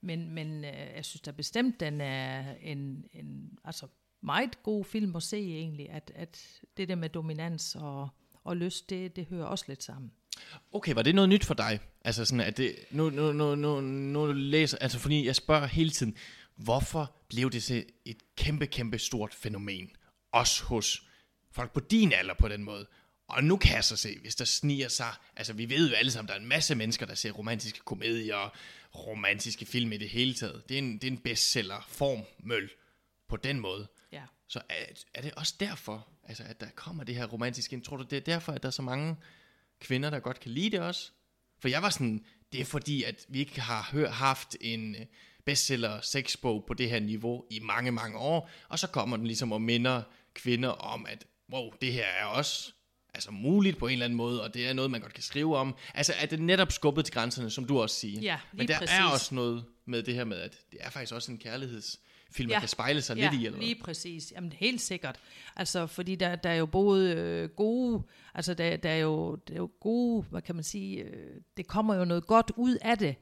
[0.00, 3.86] Men, men øh, jeg synes da bestemt, den er en, en altså
[4.26, 8.08] meget god film at se egentlig, at, at det der med dominans og,
[8.44, 10.12] og lyst, det, det hører også lidt sammen.
[10.72, 11.80] Okay, var det noget nyt for dig?
[12.04, 15.90] Altså sådan, at det, nu, nu, nu, nu, nu læser, altså fordi jeg spørger hele
[15.90, 16.16] tiden,
[16.56, 19.90] hvorfor blev det så et kæmpe, kæmpe stort fænomen?
[20.32, 21.02] Også hos
[21.52, 22.86] folk på din alder på den måde.
[23.28, 26.10] Og nu kan jeg så se, hvis der sniger sig, altså vi ved jo alle
[26.10, 28.52] sammen, der er en masse mennesker, der ser romantiske komedier, og
[28.94, 30.62] romantiske film i det hele taget.
[30.68, 32.70] Det er en, det er en bestseller formøl
[33.28, 33.88] på den måde.
[34.16, 34.22] Ja.
[34.48, 34.74] Så er,
[35.14, 37.82] er det også derfor, altså, at der kommer det her romantiske ind?
[37.82, 39.16] Tror du, det er derfor, at der er så mange
[39.80, 41.10] kvinder, der godt kan lide det også?
[41.58, 45.06] For jeg var sådan, det er fordi, at vi ikke har hør, haft en øh,
[45.44, 49.52] bestseller sexbog på det her niveau i mange, mange år, og så kommer den ligesom
[49.52, 50.02] og minder
[50.34, 52.72] kvinder om, at wow, det her er også
[53.14, 55.56] altså muligt på en eller anden måde, og det er noget, man godt kan skrive
[55.56, 55.76] om.
[55.94, 58.20] Altså er det netop skubbet til grænserne, som du også siger.
[58.20, 58.96] Ja, Men der præcis.
[58.98, 61.38] er også noget med det her med, at det er faktisk også en
[62.36, 63.46] kærlighedsfilm, man kan spejle sig ja, lidt i.
[63.46, 63.66] Eller hvad?
[63.66, 64.32] lige præcis.
[64.32, 65.16] Jamen helt sikkert.
[65.56, 68.02] Altså, fordi der, der er jo både øh, gode,
[68.34, 71.66] altså der, der, er jo, der er jo gode, hvad kan man sige, øh, det
[71.66, 73.16] kommer jo noget godt ud af det.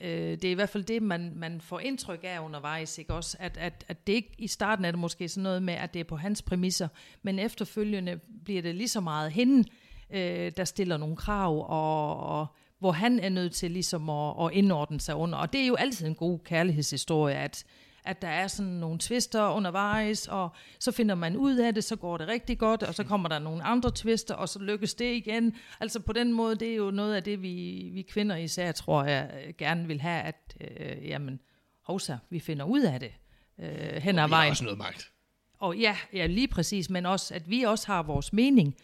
[0.00, 3.36] Øh, det er i hvert fald det, man, man får indtryk af undervejs, ikke også?
[3.40, 6.00] At, at, at det ikke, i starten er det måske sådan noget med, at det
[6.00, 6.88] er på hans præmisser,
[7.22, 9.68] men efterfølgende bliver det lige så meget hende,
[10.10, 12.46] øh, der stiller nogle krav, og, og
[12.78, 15.38] hvor han er nødt til ligesom at, at indordne sig under.
[15.38, 17.64] Og det er jo altid en god kærlighedshistorie, at,
[18.10, 21.96] at der er sådan nogle twister undervejs, og så finder man ud af det, så
[21.96, 25.14] går det rigtig godt, og så kommer der nogle andre twister, og så lykkes det
[25.14, 25.56] igen.
[25.80, 29.04] Altså på den måde, det er jo noget af det, vi, vi kvinder især, tror
[29.04, 31.40] jeg, øh, gerne vil have, at øh, jamen,
[31.82, 33.12] hovsa, vi finder ud af det
[33.58, 34.50] øh, hen ad vejen.
[34.50, 35.10] også noget magt.
[35.58, 38.76] Og ja, ja, lige præcis, men også, at vi også har vores mening,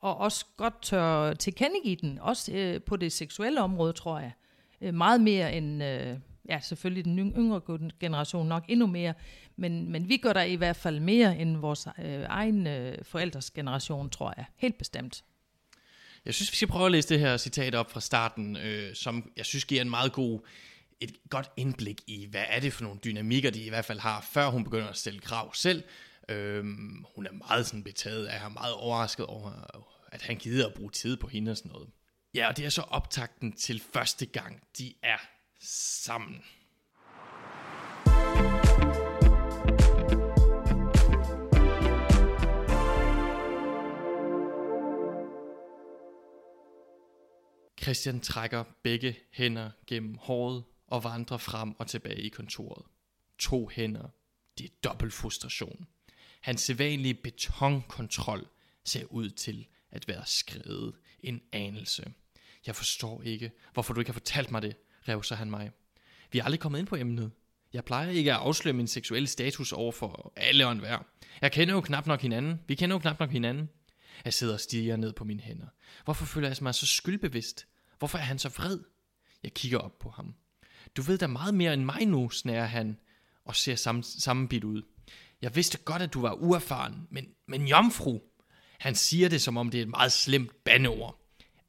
[0.00, 4.32] og også godt tør tilkendegive den, også øh, på det seksuelle område, tror jeg.
[4.80, 6.16] Øh, meget mere end, øh,
[6.48, 9.14] ja, selvfølgelig den yngre generation nok endnu mere,
[9.56, 13.50] men, men vi gør der i hvert fald mere end vores øh, egen øh, forældres
[13.50, 14.44] generation, tror jeg.
[14.56, 15.24] Helt bestemt.
[16.24, 19.32] Jeg synes, vi skal prøve at læse det her citat op fra starten, øh, som
[19.36, 20.40] jeg synes giver en meget god,
[21.00, 24.28] et godt indblik i, hvad er det for nogle dynamikker, de i hvert fald har,
[24.32, 25.82] før hun begynder at stille krav selv.
[26.28, 29.50] Øhm, hun er meget sådan betaget af er meget overrasket over,
[30.12, 31.88] at han gider at bruge tid på hende og sådan noget.
[32.34, 35.18] Ja, og det er så optakten til første gang, de er
[35.64, 36.44] sammen.
[47.82, 52.86] Christian trækker begge hænder gennem håret og vandrer frem og tilbage i kontoret.
[53.38, 54.08] To hænder.
[54.58, 55.86] Det er dobbelt frustration.
[56.40, 58.48] Hans sædvanlige betonkontrol
[58.84, 62.12] ser ud til at være skrevet en anelse.
[62.66, 64.76] Jeg forstår ikke, hvorfor du ikke har fortalt mig det,
[65.08, 65.70] revser han mig.
[66.32, 67.30] Vi er aldrig kommet ind på emnet.
[67.72, 70.98] Jeg plejer ikke at afsløre min seksuelle status over for alle og enhver.
[71.40, 72.60] Jeg kender jo knap nok hinanden.
[72.66, 73.68] Vi kender jo knap nok hinanden.
[74.24, 75.66] Jeg sidder og stiger ned på mine hænder.
[76.04, 77.66] Hvorfor føler jeg mig så skyldbevidst?
[77.98, 78.78] Hvorfor er han så vred?
[79.42, 80.34] Jeg kigger op på ham.
[80.96, 82.98] Du ved da meget mere end mig nu, snærer han
[83.44, 84.82] og ser sam- sammenbidt ud.
[85.42, 88.20] Jeg vidste godt, at du var uerfaren, men, men jomfru.
[88.80, 91.20] Han siger det, som om det er et meget slemt bandeord.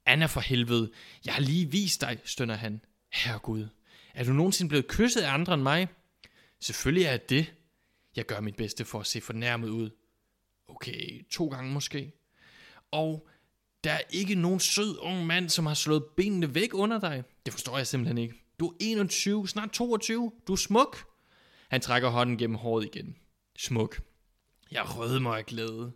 [0.06, 0.92] Anna for helvede,
[1.26, 2.82] jeg har lige vist dig, stønner han.
[3.16, 3.68] Herregud,
[4.14, 5.88] er du nogensinde blevet kysset af andre end mig?
[6.60, 7.54] Selvfølgelig er jeg det.
[8.16, 9.90] Jeg gør mit bedste for at se fornærmet ud.
[10.68, 12.12] Okay, to gange måske.
[12.92, 13.28] Og
[13.84, 17.24] der er ikke nogen sød ung mand, som har slået benene væk under dig.
[17.46, 18.36] Det forstår jeg simpelthen ikke.
[18.60, 20.32] Du er 21, snart 22.
[20.48, 20.98] Du er smuk.
[21.70, 23.16] Han trækker hånden gennem håret igen.
[23.58, 24.02] Smuk.
[24.72, 25.92] Jeg rødmer af glæde.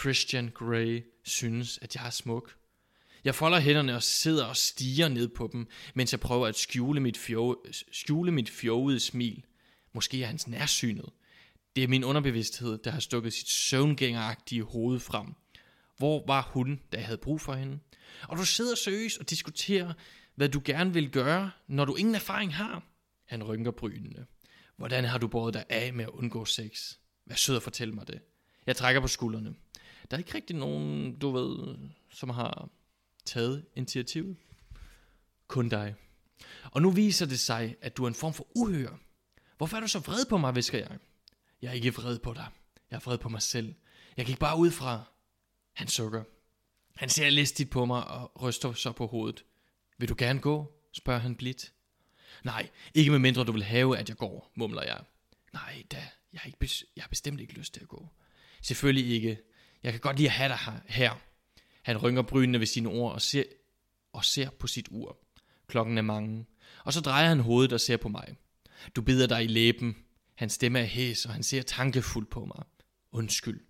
[0.00, 2.56] Christian Grey synes, at jeg er smuk.
[3.24, 7.00] Jeg folder hænderne og sidder og stiger ned på dem, mens jeg prøver at skjule
[7.00, 7.56] mit, fjove,
[7.92, 9.44] skjule mit fjovede smil.
[9.92, 11.08] Måske er hans nærsynet.
[11.76, 15.34] Det er min underbevidsthed, der har stukket sit søvngængeragtige hoved frem.
[15.96, 17.78] Hvor var hun, da jeg havde brug for hende?
[18.28, 19.92] Og du sidder seriøst og diskuterer,
[20.34, 22.82] hvad du gerne vil gøre, når du ingen erfaring har.
[23.26, 24.26] Han rynker brynene.
[24.76, 26.94] Hvordan har du båret dig af med at undgå sex?
[27.26, 28.20] Vær sød at fortælle mig det.
[28.66, 29.54] Jeg trækker på skuldrene.
[30.10, 31.78] Der er ikke rigtig nogen, du ved,
[32.10, 32.68] som har
[33.28, 34.36] taget initiativet.
[35.48, 35.94] Kun dig.
[36.64, 38.96] Og nu viser det sig, at du er en form for uhør.
[39.56, 40.98] Hvorfor er du så vred på mig, visker jeg.
[41.62, 42.46] Jeg er ikke vred på dig.
[42.90, 43.74] Jeg er vred på mig selv.
[44.16, 45.04] Jeg gik bare ud fra.
[45.74, 46.24] Han sukker.
[46.96, 49.44] Han ser listigt på mig og ryster så på hovedet.
[49.98, 50.74] Vil du gerne gå?
[50.92, 51.72] spørger han blidt.
[52.44, 55.00] Nej, ikke med mindre du vil have, at jeg går, mumler jeg.
[55.52, 58.08] Nej da, jeg har, ikke bes- jeg har bestemt ikke lyst til at gå.
[58.62, 59.38] Selvfølgelig ikke.
[59.82, 60.72] Jeg kan godt lide at have dig her.
[60.86, 61.20] her.
[61.88, 63.44] Han rynker brynene ved sine ord og ser,
[64.12, 65.18] og ser på sit ur.
[65.66, 66.46] Klokken er mange.
[66.84, 68.36] Og så drejer han hovedet og ser på mig.
[68.96, 69.96] Du bider dig i læben.
[70.34, 72.64] Hans stemme er hæs, og han ser tankefuldt på mig.
[73.12, 73.60] Undskyld.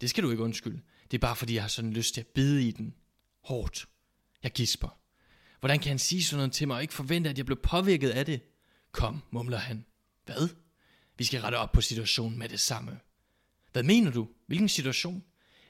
[0.00, 0.80] Det skal du ikke undskylde.
[1.10, 2.94] Det er bare fordi, jeg har sådan lyst til at bide i den.
[3.44, 3.88] Hårdt.
[4.42, 4.98] Jeg gisper.
[5.60, 8.10] Hvordan kan han sige sådan noget til mig og ikke forvente, at jeg blev påvirket
[8.10, 8.40] af det?
[8.92, 9.84] Kom, mumler han.
[10.24, 10.48] Hvad?
[11.18, 13.00] Vi skal rette op på situationen med det samme.
[13.72, 14.28] Hvad mener du?
[14.46, 15.24] Hvilken situation?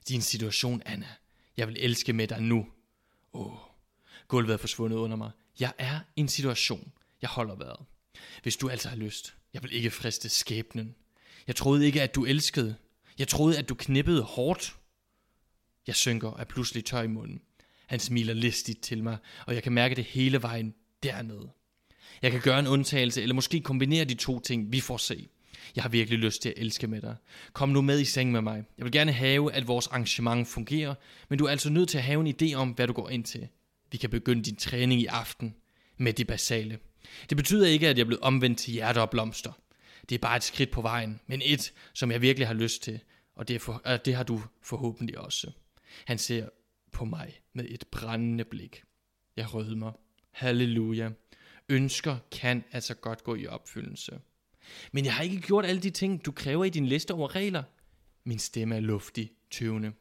[0.09, 1.09] Din situation, Anna.
[1.61, 2.67] Jeg vil elske med dig nu.
[3.33, 3.53] Åh,
[4.29, 5.31] gulvet er forsvundet under mig.
[5.61, 6.93] Jeg er i en situation.
[7.23, 7.87] Jeg holder vejret.
[8.43, 9.35] Hvis du altså har lyst.
[9.55, 10.95] Jeg vil ikke friste skæbnen.
[11.47, 12.77] Jeg troede ikke, at du elskede.
[13.19, 14.77] Jeg troede, at du knippede hårdt.
[15.87, 17.43] Jeg synker og er pludselig tør i munden.
[17.87, 21.51] Han smiler listigt til mig, og jeg kan mærke det hele vejen dernede.
[22.23, 25.29] Jeg kan gøre en undtagelse, eller måske kombinere de to ting, vi får se.
[25.77, 27.17] Jeg har virkelig lyst til at elske med dig.
[27.53, 28.65] Kom nu med i seng med mig.
[28.79, 30.95] Jeg vil gerne have, at vores arrangement fungerer,
[31.29, 33.25] men du er altså nødt til at have en idé om, hvad du går ind
[33.25, 33.49] til.
[33.93, 35.55] Vi kan begynde din træning i aften
[35.97, 36.79] med det basale.
[37.31, 39.53] Det betyder ikke, at jeg er blevet omvendt til hjerte og blomster.
[40.09, 43.01] Det er bare et skridt på vejen, men et, som jeg virkelig har lyst til,
[43.37, 45.51] og det, er for, og det har du forhåbentlig også.
[46.05, 46.49] Han ser
[46.93, 48.83] på mig med et brændende blik.
[49.37, 49.93] Jeg rødmer.
[50.31, 51.11] Halleluja.
[51.69, 54.21] Ønsker kan altså godt gå i opfyldelse.
[54.93, 57.63] Men jeg har ikke gjort alle de ting, du kræver i din liste over regler.
[58.25, 59.93] Min stemme er luftig, tøvende.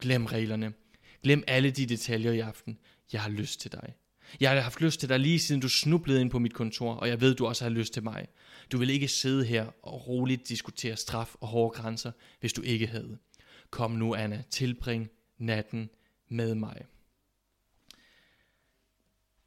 [0.00, 0.72] Glem reglerne.
[1.22, 2.78] Glem alle de detaljer i aften.
[3.12, 3.94] Jeg har lyst til dig.
[4.40, 7.08] Jeg har haft lyst til dig lige siden du snublede ind på mit kontor, og
[7.08, 8.26] jeg ved, du også har lyst til mig.
[8.72, 12.86] Du vil ikke sidde her og roligt diskutere straf og hårde grænser, hvis du ikke
[12.86, 13.18] havde.
[13.70, 15.90] Kom nu, Anna, tilbring natten
[16.28, 16.84] med mig.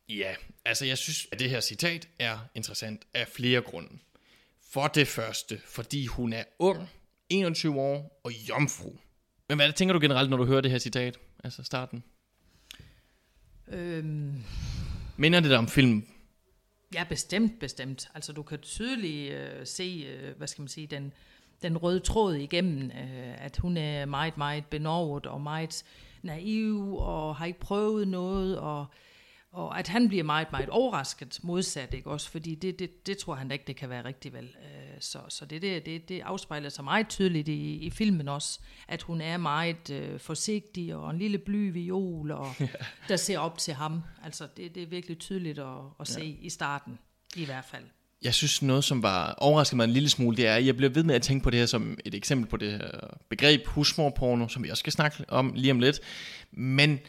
[0.10, 3.98] Ja, altså jeg synes, at det her citat er interessant af flere grunde.
[4.74, 6.90] For det første, fordi hun er ung,
[7.30, 8.92] 21 år og jomfru.
[9.50, 11.18] Men hvad tænker du generelt, når du hører det her citat?
[11.44, 12.04] Altså starten.
[13.68, 14.44] Øhm,
[15.18, 16.08] Minder det dig om film?
[16.94, 18.10] ja, bestemt, bestemt.
[18.16, 21.14] Altså du kan tydeligt øh, se, øh, hvad skal man sige, den,
[21.62, 25.84] den røde tråd igennem, øh, at hun er meget, meget benovet og meget
[26.22, 28.86] naiv og har ikke prøvet noget, og,
[29.52, 32.30] og at han bliver meget, meget overrasket modsat, ikke også?
[32.30, 34.44] Fordi det, det, det tror han da ikke, det kan være rigtig vel.
[34.44, 38.60] Øh, så så det, det, det, det afspejler sig meget tydeligt i, i filmen også,
[38.88, 42.48] at hun er meget øh, forsigtig og en lille bly viol, og
[43.10, 44.04] der ser op til ham.
[44.24, 46.46] Altså det, det er virkelig tydeligt at, at se ja.
[46.46, 47.00] i starten,
[47.36, 47.84] i hvert fald.
[48.22, 50.90] Jeg synes noget, som var overrasket mig en lille smule, det er, at jeg bliver
[50.90, 52.90] ved med at tænke på det her som et eksempel på det her
[53.30, 56.00] begreb husmorporno, som vi også skal snakke om lige om lidt.
[56.52, 57.00] Men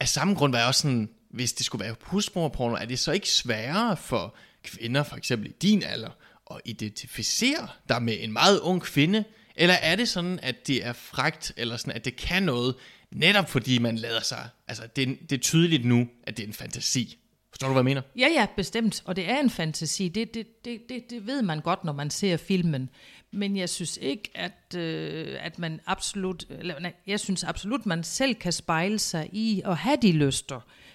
[0.00, 3.12] af samme grund var jeg også sådan, hvis det skulle være husmorporno, er det så
[3.12, 6.10] ikke sværere for kvinder, for eksempel i din alder,
[6.50, 9.24] at identificere dig med en meget ung kvinde?
[9.56, 12.74] Eller er det sådan, at det er fragt, eller sådan, at det kan noget,
[13.10, 16.54] netop fordi man lader sig, altså det, det er tydeligt nu, at det er en
[16.54, 17.16] fantasi.
[17.50, 18.02] Forstår du, hvad jeg mener?
[18.16, 19.02] Ja, ja, bestemt.
[19.04, 20.08] Og det er en fantasi.
[20.08, 22.90] Det, det, det, det, det ved man godt, når man ser filmen.
[23.32, 26.44] Men jeg synes ikke, at, øh, at man absolut...
[26.50, 30.56] Eller, nej, jeg synes absolut, man selv kan spejle sig i at have de lyster.
[30.56, 30.89] Øh,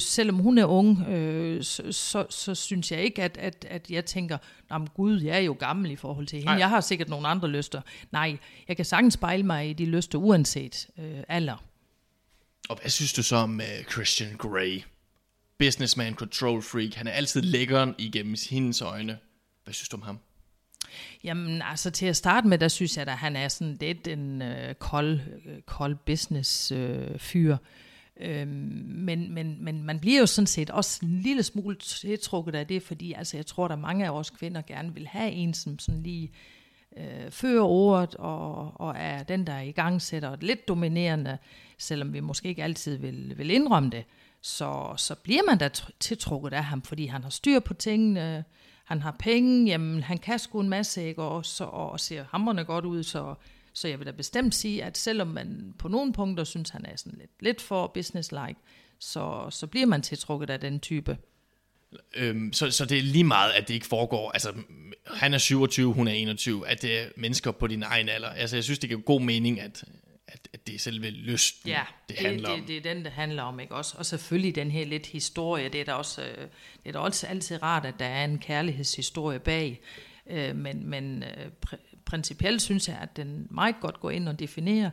[0.00, 4.04] selvom hun er ung, øh, så, så, så synes jeg ikke, at, at, at jeg
[4.04, 4.38] tænker,
[4.70, 6.52] men gud, jeg er jo gammel i forhold til hende.
[6.52, 6.58] Nej.
[6.58, 7.80] Jeg har sikkert nogle andre lyster.
[8.12, 8.38] Nej,
[8.68, 11.64] jeg kan sagtens spejle mig i de lyster, uanset øh, alder.
[12.68, 14.82] Og hvad synes du så om uh, Christian Grey?
[15.58, 16.94] Businessman, control freak.
[16.94, 19.18] Han er altid lækkeren igennem hendes øjne.
[19.64, 20.18] Hvad synes du om ham?
[21.24, 24.42] Jamen, altså til at starte med, der synes jeg, at han er sådan lidt en
[24.42, 27.56] øh, kold, øh, kold business øh, fyr.
[28.20, 32.66] Øhm, men, men, men man bliver jo sådan set også en lille smule tiltrukket af
[32.66, 35.78] det, fordi altså, jeg tror, der mange af os kvinder gerne vil have en, som
[35.78, 36.30] sådan lige
[36.96, 41.38] øh, fører ordet og, og er den, der er i gang sætter lidt dominerende,
[41.78, 44.04] selvom vi måske ikke altid vil, vil indrømme det.
[44.40, 48.44] Så, så bliver man da tiltrukket af ham, fordi han har styr på tingene,
[48.84, 51.22] han har penge, jamen han kan sgu en masse, ikke?
[51.22, 53.34] Og, så, og ser hammerne godt ud, så,
[53.74, 56.96] så jeg vil da bestemt sige, at selvom man på nogle punkter synes, han er
[56.96, 58.60] sådan lidt, lidt for businesslike,
[58.98, 61.18] så, så bliver man tiltrukket af den type.
[62.14, 64.30] Øhm, så, så det er lige meget, at det ikke foregår.
[64.30, 64.52] Altså,
[65.06, 66.68] han er 27, hun er 21.
[66.68, 68.28] At det er mennesker på din egen alder.
[68.28, 69.84] Altså, jeg synes, det giver god mening, at,
[70.28, 72.60] at, at det er selve lysten, Ja, det handler det, om.
[72.60, 73.94] det, det er den, det handler om, ikke også?
[73.98, 76.38] Og selvfølgelig den her lidt historie, det er da også, øh,
[76.82, 79.80] det er da også altid rart, at der er en kærlighedshistorie bag.
[80.30, 81.50] Øh, men men øh,
[82.06, 84.90] principielt synes jeg, at den meget godt går ind og definerer,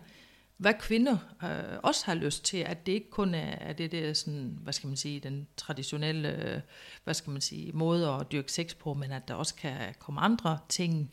[0.57, 4.14] hvad kvinder øh, også har lyst til, at det ikke kun er, er det der
[4.14, 6.62] sådan, hvad skal man sige, den traditionelle, øh,
[7.03, 10.22] hvad skal man sige, måde at dyrke sex på, men at der også kan komme
[10.22, 11.12] andre ting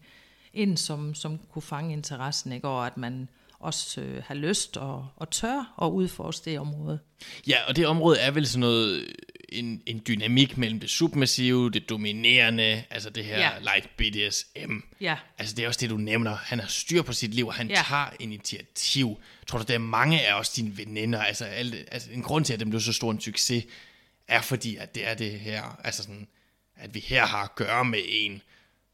[0.53, 2.69] ind, som, som kunne fange interessen, ikke?
[2.69, 3.29] og at man
[3.59, 6.99] også øh, har lyst og, og tør at udforske det område.
[7.47, 9.07] Ja, og det område er vel sådan noget,
[9.49, 13.51] en, en dynamik mellem det submissive, det dominerende, altså det her Ja.
[13.61, 14.77] light BDSM.
[15.01, 16.37] Ja, Altså det er også det, du nævner.
[16.37, 17.75] Han har styr på sit liv, og han Ja.
[17.79, 17.83] ja.
[17.89, 19.21] tager initiativ.
[19.47, 22.53] Tror du, der er mange af os dine veninder, altså, alle, altså en grund til,
[22.53, 23.65] at det blev så stor en succes,
[24.29, 26.29] er fordi, at det er det her, altså sådan,
[26.77, 28.43] at vi her har at gøre med en,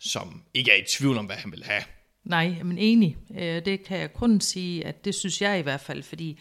[0.00, 1.82] som ikke er i tvivl om, hvad han vil have.
[2.24, 3.16] nej, men enig.
[3.38, 6.38] Øh, det kan jeg kun sige, at det synes jeg i hvert fald, fordi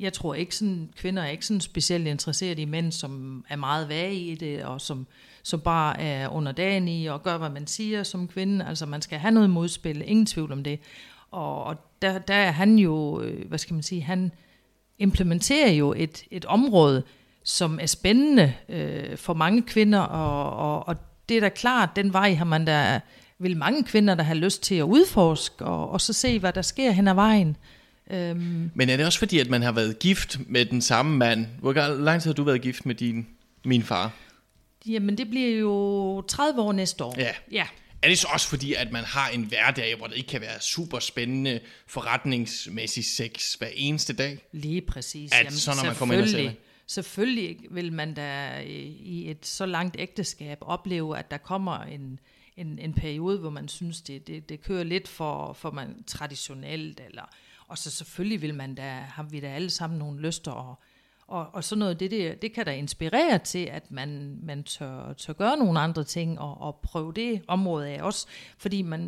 [0.00, 3.88] jeg tror ikke sådan, kvinder er ikke sådan specielt interesseret i mænd, som er meget
[3.88, 5.06] vage i det, og som,
[5.42, 8.66] som bare er underdanige og gør, hvad man siger som kvinde.
[8.66, 10.80] Altså man skal have noget modspil, ingen tvivl om det.
[11.30, 14.32] Og, og der, der er han jo, øh, hvad skal man sige, han
[14.98, 17.02] implementerer jo et, et område,
[17.44, 20.96] som er spændende øh, for mange kvinder, og, og, og
[21.28, 23.00] det er da klart, den vej har man da,
[23.38, 26.62] vil mange kvinder, der har lyst til at udforske, og, og så se, hvad der
[26.62, 27.56] sker hen ad vejen.
[28.10, 31.46] Øhm, Men er det også fordi, at man har været gift med den samme mand?
[31.60, 33.26] Hvor lang tid har du været gift med din,
[33.64, 34.12] min far?
[34.86, 37.14] jamen, det bliver jo 30 år næste år.
[37.18, 37.32] Ja.
[37.52, 37.66] ja.
[38.02, 40.60] Er det så også fordi, at man har en hverdag, hvor det ikke kan være
[40.60, 44.38] super spændende forretningsmæssig sex hver eneste dag?
[44.52, 45.32] Lige præcis.
[45.32, 49.30] At så når man kommer ind og ser selvfølgelig- Selvfølgelig vil man da i i
[49.30, 52.18] et så langt ægteskab opleve, at der kommer en,
[52.56, 57.00] en, en periode, hvor man synes, det, det, det kører lidt for, for man traditionelt.
[57.08, 57.22] Eller,
[57.70, 60.52] og så selvfølgelig vil man da, har vi da alle sammen nogle lyster.
[60.52, 60.74] Og,
[61.26, 65.12] og, og sådan noget, det, det, det kan da inspirere til, at man, man tør,
[65.12, 68.26] tør gøre nogle andre ting og, og prøve det område af også.
[68.58, 69.00] Fordi man,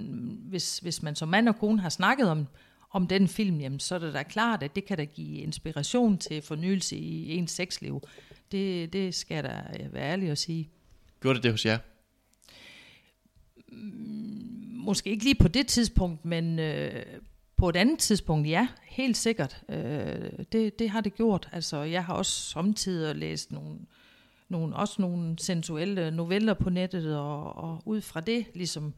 [0.49, 2.47] hvis, hvis man som mand og kone har snakket om,
[2.91, 6.19] om den film, jamen, så er det da klart, at det kan da give inspiration
[6.19, 8.01] til fornyelse i ens sexliv.
[8.53, 10.71] Det, det skal jeg da være ærlig at sige.
[11.21, 11.79] Gjorde det det hos jer?
[14.85, 17.05] Måske ikke lige på det tidspunkt, men øh,
[17.63, 19.63] på et andet tidspunkt, ja, helt sikkert.
[19.69, 21.49] Øh, det, det har det gjort.
[21.53, 23.79] Altså, jeg har også samtidig læst nogle,
[24.49, 28.95] nogle, også nogle sensuelle noveller på nettet, og, og ud fra det ligesom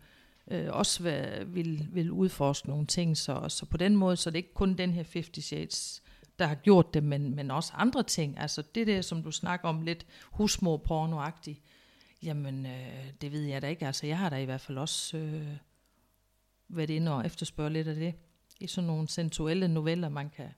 [0.51, 3.17] øh, også vil, vil, vil udforske nogle ting.
[3.17, 6.03] Så, så på den måde, så er det ikke kun den her 50 Shades,
[6.39, 8.39] der har gjort det, men, men også andre ting.
[8.39, 11.61] Altså det der, som du snakker om, lidt husmor-pornoagtigt,
[12.23, 13.87] jamen øh, det ved jeg da ikke.
[13.87, 15.57] Altså jeg har da i hvert fald også øh,
[16.69, 18.15] været inde og efterspørge lidt af det.
[18.61, 20.49] I sådan nogle sensuelle noveller, man kan,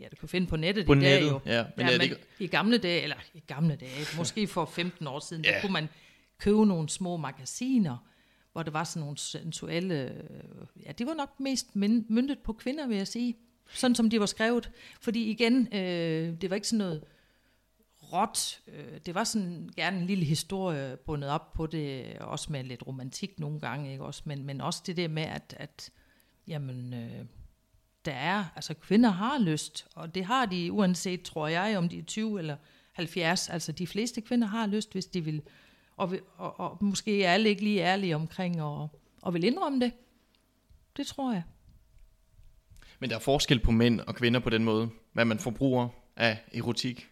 [0.00, 1.40] ja, du kan finde på nettet På i dag nettet, jo.
[1.46, 1.64] ja.
[1.76, 5.06] Men ja, det men ikke- i gamle dage, eller i gamle dage, måske for 15
[5.06, 5.50] år siden, ja.
[5.50, 5.88] Der kunne man
[6.38, 7.96] købe nogle små magasiner,
[8.52, 10.22] hvor det var sådan nogle sensuelle,
[10.86, 13.34] ja, det var nok mest myndet på kvinder, vil jeg sige.
[13.74, 14.70] Sådan som de var skrevet.
[15.00, 17.04] Fordi igen, øh, det var ikke sådan noget
[18.12, 18.60] råt.
[18.68, 22.86] Øh, det var sådan gerne en lille historie bundet op på det, også med lidt
[22.86, 24.22] romantik nogle gange, ikke også?
[24.24, 25.90] Men, men også det der med, at, at
[26.46, 27.24] jamen, øh,
[28.04, 31.98] der er, altså kvinder har lyst, og det har de uanset, tror jeg, om de
[31.98, 32.56] er 20 eller
[32.92, 33.48] 70.
[33.48, 35.42] Altså de fleste kvinder har lyst, hvis de vil,
[35.96, 39.92] og, og, og måske er alle ikke lige ærlige omkring og, og vil indrømme det.
[40.96, 41.42] Det tror jeg.
[43.00, 46.38] Men der er forskel på mænd og kvinder på den måde, hvad man forbruger af
[46.54, 47.08] erotik.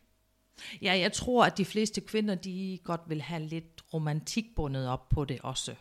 [0.83, 5.09] Ja, jeg tror, at de fleste kvinder, de godt vil have lidt romantik bundet op
[5.09, 5.75] på det også.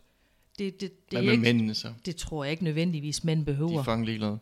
[0.60, 1.94] Det, det, det, Hvad er med ikke, mændene så?
[2.06, 3.80] det tror jeg ikke nødvendigvis, mænd De behøver.
[3.80, 4.40] er fucking ligeglade.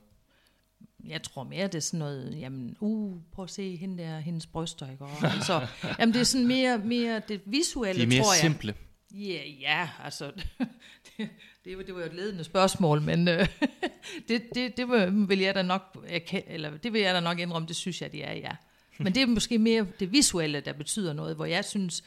[1.07, 4.45] Jeg tror mere, det er sådan noget, jamen, uh, prøv at se hende der, hendes
[4.47, 5.03] bryster, ikke?
[5.03, 5.67] Og, altså,
[5.99, 8.41] jamen, det er sådan mere, mere det visuelle, De er mere tror jeg.
[8.41, 8.75] simple.
[9.13, 10.31] Ja, ja, altså,
[11.17, 11.29] det,
[11.65, 13.47] det, var, det var jo et ledende spørgsmål, men øh,
[14.27, 14.87] det, det, det
[15.29, 16.07] vil- jeg da nok,
[16.47, 18.51] eller det vil jeg da nok indrømme, det synes jeg, det er, ja.
[18.99, 22.03] Men det er måske mere det visuelle, der betyder noget, hvor jeg synes,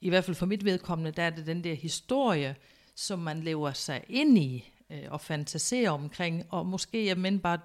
[0.00, 2.56] i hvert fald for mit vedkommende, der er det den der historie,
[2.96, 7.58] som man lever sig ind i øh, og fantaserer omkring, og måske er mænd bare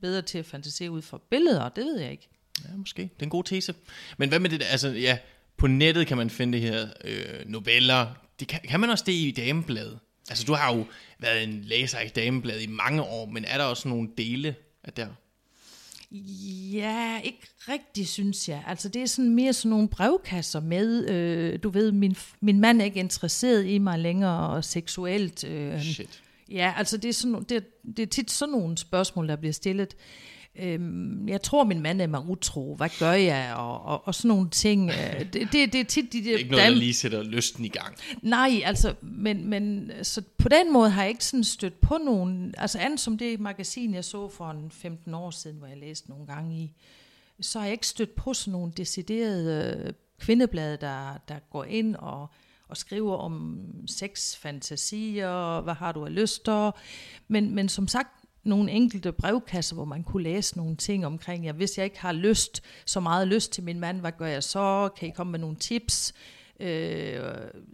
[0.00, 2.28] bedre til at fantasere ud fra billeder, det ved jeg ikke.
[2.64, 3.02] Ja, måske.
[3.02, 3.74] Det er en god tese.
[4.18, 5.18] Men hvad med det der, altså ja,
[5.56, 8.06] på nettet kan man finde det her øh, noveller.
[8.40, 9.98] Det kan, kan man også det i damebladet?
[10.28, 10.86] Altså du har jo
[11.18, 14.92] været en læser i damebladet i mange år, men er der også nogle dele af
[14.92, 15.08] der?
[16.72, 18.62] Ja, ikke rigtigt, synes jeg.
[18.66, 22.80] Altså, det er sådan mere sådan nogle brevkasser med, øh, du ved, min, min mand
[22.80, 25.44] er ikke interesseret i mig længere seksuelt.
[25.44, 26.22] Øh, Shit.
[26.50, 29.96] Ja, altså det er, sådan, det, det er tit sådan nogle spørgsmål, der bliver stillet.
[30.58, 32.74] Øhm, jeg tror, min mand er mig utro.
[32.76, 33.54] Hvad gør jeg?
[33.56, 34.90] Og, og, og sådan nogle ting.
[34.90, 36.38] Øh, det, det, det er tit de der...
[36.38, 37.96] Ikke noget, der lige sætter lysten i gang.
[38.22, 42.54] Nej, altså, men, men så på den måde har jeg ikke sådan stødt på nogen,
[42.58, 46.10] altså andet som det magasin, jeg så for en 15 år siden, hvor jeg læste
[46.10, 46.72] nogle gange i,
[47.40, 51.96] så har jeg ikke stødt på sådan nogle deciderede øh, kvindeblade, der, der går ind
[51.96, 52.26] og,
[52.68, 56.70] og skriver om sex, fantasier, hvad har du af lyster,
[57.28, 58.08] men, men som sagt,
[58.44, 62.12] nogle enkelte brevkasser, hvor man kunne læse nogle ting omkring, ja, hvis jeg ikke har
[62.12, 64.88] lyst, så meget lyst til min mand, hvad gør jeg så?
[64.98, 66.14] Kan I komme med nogle tips?
[66.60, 67.20] Øh,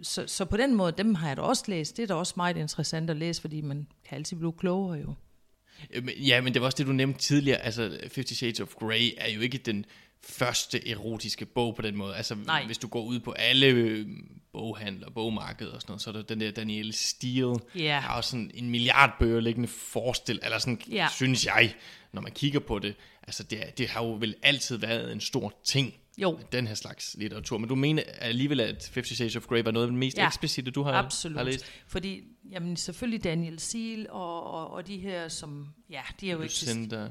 [0.03, 1.97] så, så på den måde, dem har jeg da også læst.
[1.97, 5.15] Det er da også meget interessant at læse, fordi man kan altid blive klogere jo.
[5.91, 7.59] Øh, ja, men det var også det, du nævnte tidligere.
[7.59, 9.85] Altså, Fifty Shades of Grey er jo ikke den
[10.29, 12.17] første erotiske bog på den måde.
[12.17, 12.67] Altså, Nej.
[12.67, 14.07] hvis du går ud på alle øh,
[14.53, 17.55] boghandler, bogmarkeder og sådan noget, så er der den der Danielle Steele.
[17.75, 17.83] Ja.
[17.83, 21.09] Der er også sådan en milliard bøger liggende forestil, eller sådan, Ja.
[21.15, 21.75] synes jeg,
[22.13, 22.95] når man kigger på det.
[23.23, 25.95] Altså, det, det har jo vel altid været en stor ting.
[26.19, 26.39] Jo.
[26.53, 27.59] Den her slags litteratur.
[27.59, 30.27] Men du mener alligevel, at Fifty Shades of Grey var noget af det mest Ja,
[30.27, 31.37] eksplicite, du har, Absolut.
[31.39, 31.65] har læst?
[31.87, 32.21] Fordi,
[32.51, 36.55] jamen selvfølgelig Daniel Seal og, og, og de her, som, ja, de er jo ikke...
[36.67, 37.09] Lucinda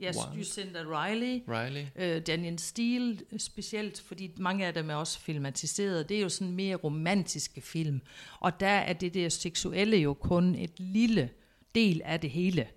[0.00, 0.38] Ja, Wilde.
[0.38, 1.42] Lucinda Riley.
[1.48, 1.86] Riley.
[1.96, 6.08] Øh, Daniel Steele specielt, fordi mange af dem er også filmatiseret.
[6.08, 8.00] Det er jo sådan mere romantiske film.
[8.40, 11.30] Og der er det der seksuelle jo kun et lille
[11.74, 12.68] del af det hele.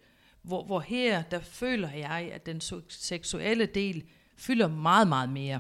[0.41, 4.03] Hvor, hvor her, der føler jeg, at den seksuelle del
[4.37, 5.59] fylder meget, meget mere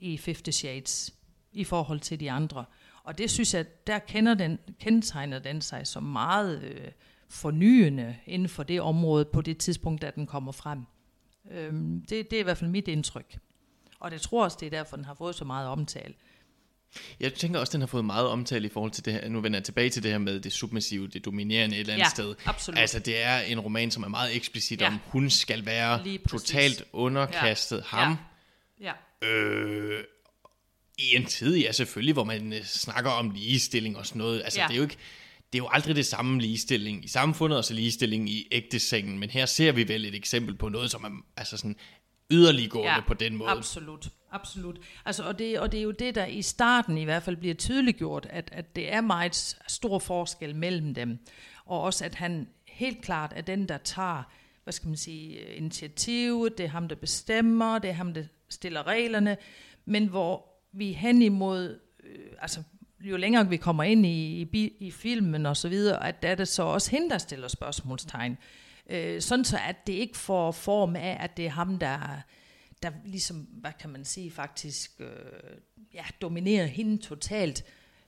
[0.00, 1.14] i Fifty Shades
[1.52, 2.64] i forhold til de andre.
[3.04, 6.88] Og det synes jeg, der kender den, kendetegner den sig som meget øh,
[7.28, 10.84] fornyende inden for det område på det tidspunkt, da den kommer frem.
[11.50, 13.36] Øhm, det, det er i hvert fald mit indtryk.
[14.00, 16.14] Og det tror også, det er derfor, den har fået så meget omtale.
[17.20, 19.28] Jeg tænker også, den har fået meget omtale i forhold til det her.
[19.28, 22.04] Nu vender jeg tilbage til det her med det submissive, det dominerende et eller andet
[22.04, 22.34] Ja, sted.
[22.44, 22.78] absolut.
[22.78, 24.86] Altså, det er en roman, som er meget eksplicit Ja.
[24.86, 27.82] om, hun skal være totalt underkastet Ja.
[27.98, 28.16] ham.
[28.80, 28.92] Ja.
[29.28, 30.04] Øh,
[30.98, 34.42] I en tid, ja selvfølgelig, hvor man øh, snakker om ligestilling og sådan noget.
[34.44, 34.66] Altså, Ja.
[34.66, 34.96] det er jo ikke...
[35.52, 39.30] Det er jo aldrig det samme ligestilling i samfundet, og så ligestilling i ægtesengen, men
[39.30, 41.76] her ser vi vel et eksempel på noget, som er altså sådan
[42.30, 43.50] yderliggående ja, på den måde.
[43.50, 44.78] Absolut, absolut.
[45.04, 47.54] Altså, og, det, og det er jo det, der i starten i hvert fald bliver
[47.54, 51.18] tydeliggjort, at, at det er meget stor forskel mellem dem.
[51.64, 54.22] Og også, at han helt klart er den, der tager,
[54.64, 58.86] hvad skal man sige, initiativet, det er ham, der bestemmer, det er ham, der stiller
[58.86, 59.36] reglerne,
[59.84, 62.62] men hvor vi hen imod, øh, altså
[63.00, 66.34] jo længere vi kommer ind i, i, i filmen og så videre, at der er
[66.34, 68.38] det så også hende, der stiller spørgsmålstegn.
[68.90, 71.98] Øh, sådan så, at det ikke får form af, at det er ham, der,
[72.82, 75.06] der ligesom, hvad kan man sige, faktisk øh,
[75.94, 77.64] ja, dominerer hende totalt.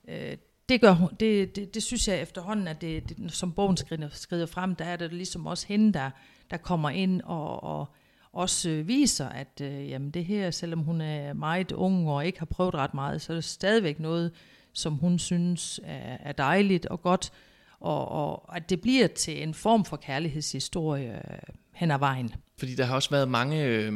[0.08, 0.36] Øh,
[0.68, 4.46] det, gør, det, det, det synes jeg efterhånden, at det, det, som bogen skrider, skrider
[4.46, 6.10] frem, der er det ligesom også hende, der,
[6.50, 7.86] der kommer ind og, og
[8.32, 12.38] også øh, viser, at øh, jamen det her, selvom hun er meget ung og ikke
[12.38, 14.32] har prøvet ret meget, så er det stadigvæk noget,
[14.72, 17.32] som hun synes er, er dejligt og godt,
[17.80, 21.38] og, og at det bliver til en form for kærlighedshistorie øh,
[21.72, 22.34] hen ad vejen.
[22.58, 23.92] Fordi der har også været mange, øh,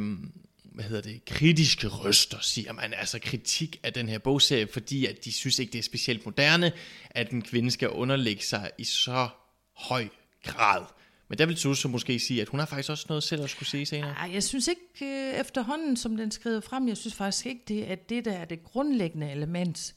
[0.63, 5.25] hvad hedder det, kritiske røster, siger man, altså kritik af den her bogserie, fordi at
[5.25, 6.71] de synes ikke, det er specielt moderne,
[7.09, 9.27] at en kvinde skal underlægge sig i så
[9.75, 10.07] høj
[10.43, 10.81] grad.
[11.29, 13.69] Men der vil så måske sige, at hun har faktisk også noget selv at skulle
[13.69, 14.11] sige senere.
[14.11, 17.91] Ej, jeg synes ikke øh, efterhånden, som den skrider frem, jeg synes faktisk ikke, det
[17.91, 19.93] er det, der er det grundlæggende element.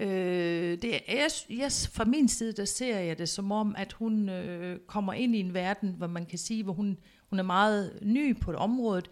[0.00, 3.92] Øh, det er, jeg, jeg, fra min side, der ser jeg det som om, at
[3.92, 6.98] hun øh, kommer ind i en verden, hvor man kan sige, hvor hun,
[7.30, 9.02] hun er meget ny på et område,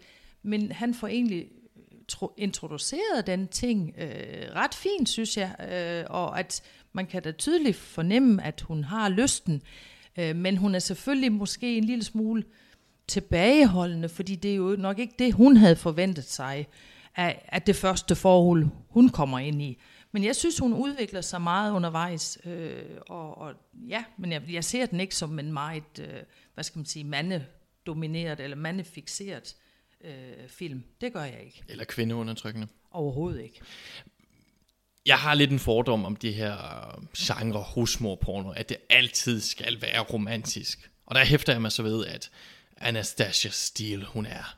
[0.43, 6.05] men han får egentlig øh, tro, introduceret den ting øh, ret fint, synes jeg, øh,
[6.09, 6.61] og at
[6.93, 9.61] man kan da tydeligt fornemme, at hun har lysten,
[10.17, 12.43] øh, men hun er selvfølgelig måske en lille smule
[13.07, 16.67] tilbageholdende, fordi det er jo nok ikke det, hun havde forventet sig
[17.15, 19.77] af, af det første forhold, hun kommer ind i.
[20.13, 23.53] Men jeg synes, hun udvikler sig meget undervejs, øh, og, og
[23.87, 27.05] ja, men jeg, jeg ser den ikke som en meget, øh, hvad skal man sige,
[27.05, 29.55] mandedomineret eller mandefixeret
[30.03, 30.83] øh, film.
[31.01, 31.63] Det gør jeg ikke.
[31.69, 32.67] Eller kvindeundertrykkende.
[32.91, 33.61] Overhovedet ikke.
[35.05, 39.81] Jeg har lidt en fordom om det her øh, genre husmorporno, at det altid skal
[39.81, 40.91] være romantisk.
[41.05, 42.31] Og der hæfter jeg mig så ved, at
[42.77, 44.57] Anastasia Steele, hun er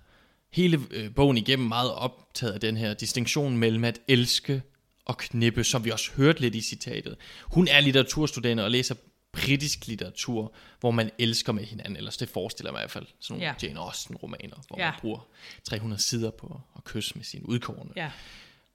[0.52, 4.62] hele øh, bogen igennem meget optaget af den her distinktion mellem at elske
[5.06, 7.18] og knippe, som vi også hørte lidt i citatet.
[7.44, 8.96] Hun er litteraturstuderende og læser
[9.32, 13.40] britisk litteratur, hvor man elsker med hinanden, ellers det forestiller mig i hvert fald, sådan
[13.40, 13.68] nogle Ja.
[13.68, 14.92] Jane Austen-romaner, hvor Ja.
[14.92, 15.28] man bruger
[15.64, 17.90] 300 sider på at kysse med sine udkårne.
[17.96, 18.12] Ja.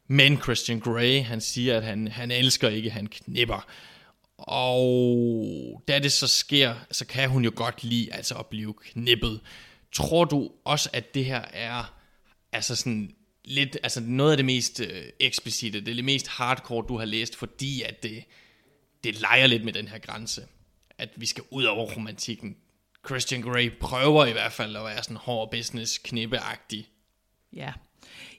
[0.07, 3.67] Men Christian Grey, han siger, at han, han elsker ikke, han knipper.
[4.39, 9.41] Og da det så sker, så kan hun jo godt lide altså at blive knippet.
[9.93, 11.95] Tror du også, at det her er
[12.53, 13.15] altså sådan
[13.51, 17.05] lidt, altså noget af det mest øh, eksplicite, det er det mest hardcore, du har
[17.05, 18.25] læst, fordi at det,
[19.05, 20.47] det leger lidt med den her grænse,
[20.99, 22.57] at vi skal ud over romantikken.
[23.07, 26.89] Christian Grey prøver i hvert fald at være sådan hård business knippeagtig.
[27.53, 27.73] Ja,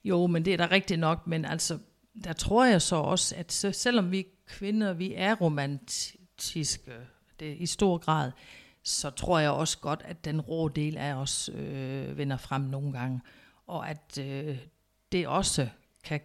[0.04, 1.80] jo, men det er da rigtigt nok, men altså,
[2.24, 6.92] der tror jeg så også, at så, selvom vi kvinder, vi er romantiske
[7.40, 8.32] det, i stor grad,
[8.84, 12.94] så tror jeg også godt, at den rå del af os øh, vender frem nogle
[12.94, 13.22] gange,
[13.68, 14.58] og at øh,
[15.12, 15.68] det også
[16.04, 16.20] kan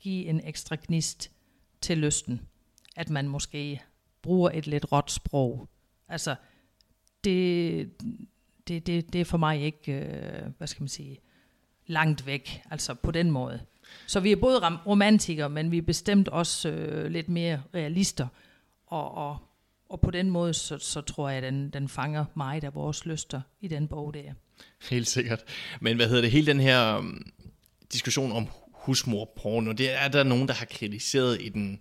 [0.00, 1.30] give en ekstra gnist
[1.80, 2.40] til lysten,
[2.96, 3.82] at man måske
[4.22, 5.68] bruger et lidt råt sprog.
[6.08, 6.34] Altså,
[7.24, 7.90] det,
[8.68, 11.18] det, det, det er for mig ikke, øh, hvad skal man sige,
[11.86, 13.60] langt væk, altså på den måde.
[14.06, 18.28] Så vi er både romantikere, men vi er bestemt også øh, lidt mere realister,
[18.86, 19.38] og, og,
[19.88, 23.06] og på den måde, så, så tror jeg, at den, den fanger meget af vores
[23.06, 24.32] lyster i den bog der.
[24.90, 25.44] Helt sikkert.
[25.80, 27.32] Men hvad hedder det, hele den her øhm,
[27.92, 31.80] diskussion om husmorporno, det er der nogen, der har kritiseret i den,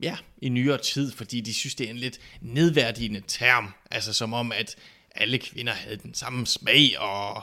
[0.00, 3.74] ja, i nyere tid, fordi de synes, det er en lidt nedværdigende term.
[3.90, 4.76] Altså som om, at
[5.10, 7.42] alle kvinder havde den samme smag, og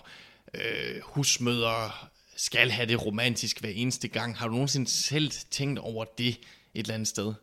[0.53, 1.91] øh, husmødre
[2.35, 4.37] skal have det romantisk hver eneste gang.
[4.37, 6.39] Har du nogensinde selv tænkt over det et
[6.73, 7.33] eller andet sted?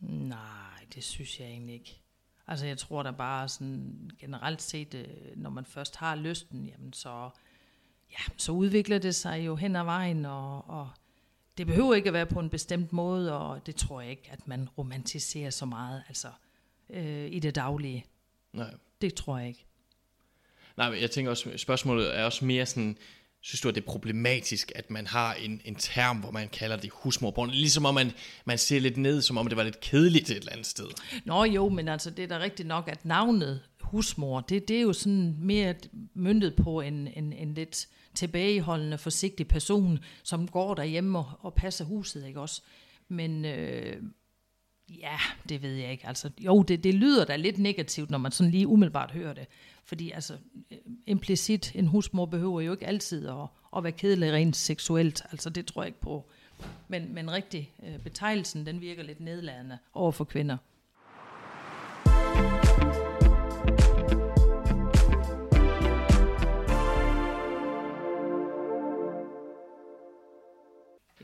[0.00, 2.00] Nej, det synes jeg egentlig ikke.
[2.46, 6.92] Altså jeg tror da bare sådan generelt set, øh, når man først har lysten, jamen
[6.92, 7.30] så,
[8.18, 10.88] ja, så udvikler det sig jo hen ad vejen, og, og
[11.58, 14.48] det behøver ikke at være på en bestemt måde, og det tror jeg ikke, at
[14.48, 16.28] man romantiserer så meget, altså
[16.90, 18.04] øh, i det daglige.
[18.52, 18.70] Nej.
[19.00, 19.66] Det tror jeg ikke.
[20.76, 22.96] Nej, men jeg tænker også, spørgsmålet er også mere sådan,
[23.40, 26.76] synes du, at det er problematisk, at man har en, en term, hvor man kalder
[26.76, 27.52] det husmorporno?
[27.52, 28.12] Ligesom om man,
[28.44, 30.86] man ser lidt ned, som om det var lidt kedeligt et eller andet sted.
[31.24, 34.82] Nå jo, men altså det er da rigtigt nok, at navnet husmor, det, det er
[34.82, 35.74] jo sådan mere
[36.14, 41.84] myndet på en, en, en lidt tilbageholdende, forsigtig person, som går derhjemme og, og passer
[41.84, 42.62] huset, ikke også?
[43.08, 44.02] Men øh,
[44.88, 46.06] ja, det ved jeg ikke.
[46.06, 49.46] Altså, jo, det, det lyder da lidt negativt, når man sådan lige umiddelbart hører det.
[49.84, 50.34] Fordi altså,
[50.70, 53.46] øh, implicit, en husmor behøver jo ikke altid at,
[53.76, 55.22] at være kedelig rent seksuelt.
[55.30, 56.30] Altså, det tror jeg ikke på.
[56.88, 60.56] Men, men rigtig, øh, betegnelsen, den virker lidt nedladende over for kvinder.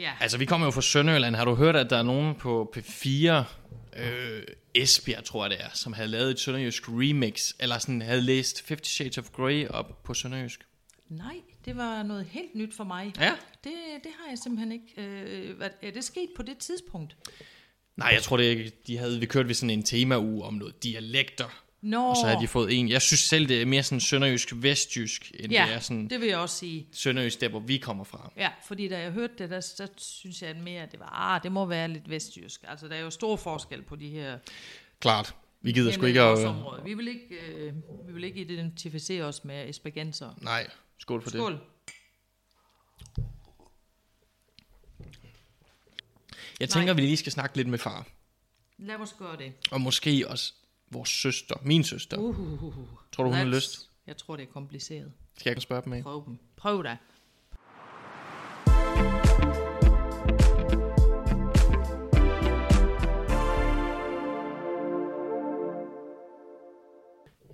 [0.00, 0.12] Ja.
[0.20, 1.36] Altså, vi kommer jo fra Sønderjylland.
[1.36, 3.08] Har du hørt, at der er nogen på P4,
[4.02, 4.42] øh,
[4.74, 8.62] Esbjerg, tror jeg det er, som havde lavet et sønderjysk remix, eller sådan havde læst
[8.66, 10.66] Fifty Shades of Grey op på sønderjysk?
[11.08, 11.34] Nej,
[11.64, 13.12] det var noget helt nyt for mig.
[13.20, 13.32] Ja.
[13.64, 13.72] Det,
[14.04, 14.94] det har jeg simpelthen ikke.
[14.96, 17.16] Øh, er det sket på det tidspunkt?
[17.96, 18.72] Nej, jeg tror det ikke.
[18.86, 22.40] De havde, vi kørte ved sådan en temauge om noget dialekter, Nå, og så havde
[22.40, 22.88] de fået en.
[22.88, 26.20] Jeg synes selv, det er mere sådan sønderjysk vestjysk, end ja, det er sådan det
[26.20, 26.88] vil jeg også sige.
[26.92, 28.32] sønderjysk, der hvor vi kommer fra.
[28.36, 31.42] Ja, fordi da jeg hørte det, der, der synes jeg mere, at det var, ah,
[31.42, 32.64] det må være lidt vestjysk.
[32.68, 34.38] Altså, der er jo stor forskel på de her
[35.00, 35.34] Klart.
[35.60, 36.46] Vi gider sgu ikke at...
[36.46, 36.82] område.
[36.84, 37.74] Vi vil ikke, øh,
[38.06, 40.34] vi vil ikke identificere os med espagenser.
[40.42, 41.38] Nej, skål for det.
[41.38, 41.60] Skål.
[46.60, 48.06] Jeg tænker, vi lige skal snakke lidt med far.
[48.78, 49.52] Lad os gøre det.
[49.70, 50.54] Og måske også
[50.90, 52.16] vores søster, min søster.
[52.16, 52.40] Uh.
[52.40, 52.74] Uh,
[53.12, 53.90] Tror du, hun har let's- lyst?
[54.06, 55.12] Jeg tror, det er kompliceret.
[55.38, 56.02] Skal jeg spørge dem af?
[56.02, 56.38] Prøv dem.
[56.56, 56.96] Prøv da.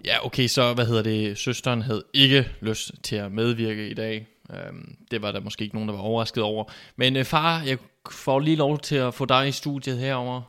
[0.04, 1.38] Ja, okay, så hvad hedder det?
[1.38, 4.26] Søsteren havde ikke lyst til at medvirke i dag.
[4.50, 6.64] Øhm, det var der måske ikke nogen, der var overrasket over.
[6.96, 7.78] Men øh, far, jeg
[8.10, 10.42] får lige lov til at få dig i studiet herover,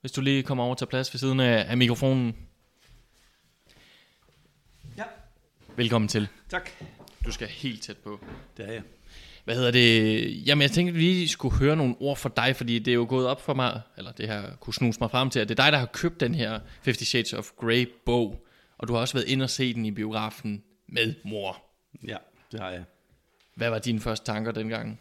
[0.00, 2.36] hvis du lige kommer over til plads ved siden af, af mikrofonen.
[4.98, 5.04] Ja,
[5.76, 6.28] Velkommen til.
[6.48, 6.70] tak.
[7.26, 8.24] Du skal helt tæt på.
[8.56, 8.82] Det er jeg.
[9.44, 10.46] Hvad hedder det?
[10.46, 12.94] Jamen, jeg tænkte, at vi lige skulle høre nogle ord fra dig, fordi det er
[12.94, 15.58] jo gået op for mig, eller det her kunne snuse mig frem til, at det
[15.58, 18.46] er dig, der har købt den her Fifty Shades of Grey bog,
[18.78, 21.62] og du har også været inde og se den i biografen med mor.
[22.08, 22.16] Ja,
[22.52, 22.84] det har jeg.
[23.54, 25.00] Hvad var dine første tanker dengang?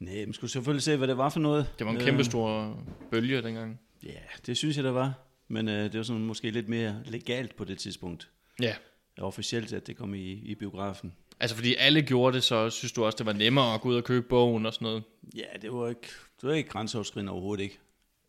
[0.00, 1.66] Nej, man skulle selvfølgelig se, hvad det var for noget.
[1.78, 2.78] Det var en Øh, kæmpe stor
[3.10, 3.80] bølge dengang.
[4.06, 5.14] Ja, det synes jeg, der var.
[5.48, 8.30] Men øh, det var sådan måske lidt mere legalt på det tidspunkt.
[8.60, 8.74] Ja.
[9.18, 11.12] Officielt, at det kom i, i biografen.
[11.40, 13.96] Altså, fordi alle gjorde det, så synes du også, det var nemmere at gå ud
[13.96, 15.02] og købe bogen og sådan noget.
[15.36, 16.08] Ja, det var ikke,
[16.40, 17.78] det var ikke grænseoverskridende overhovedet ikke.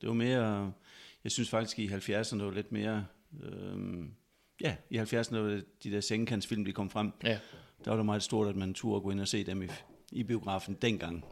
[0.01, 0.73] Det var mere...
[1.23, 3.05] jeg synes faktisk i 70'erne var lidt mere...
[3.43, 4.05] Øh,
[4.61, 7.11] ja, i 70'erne var det de der sengekantsfilm, de kom frem.
[7.23, 7.39] Ja.
[7.85, 9.67] Der var det meget stort, at man turde gå ind og se dem i,
[10.11, 11.25] i biografen dengang.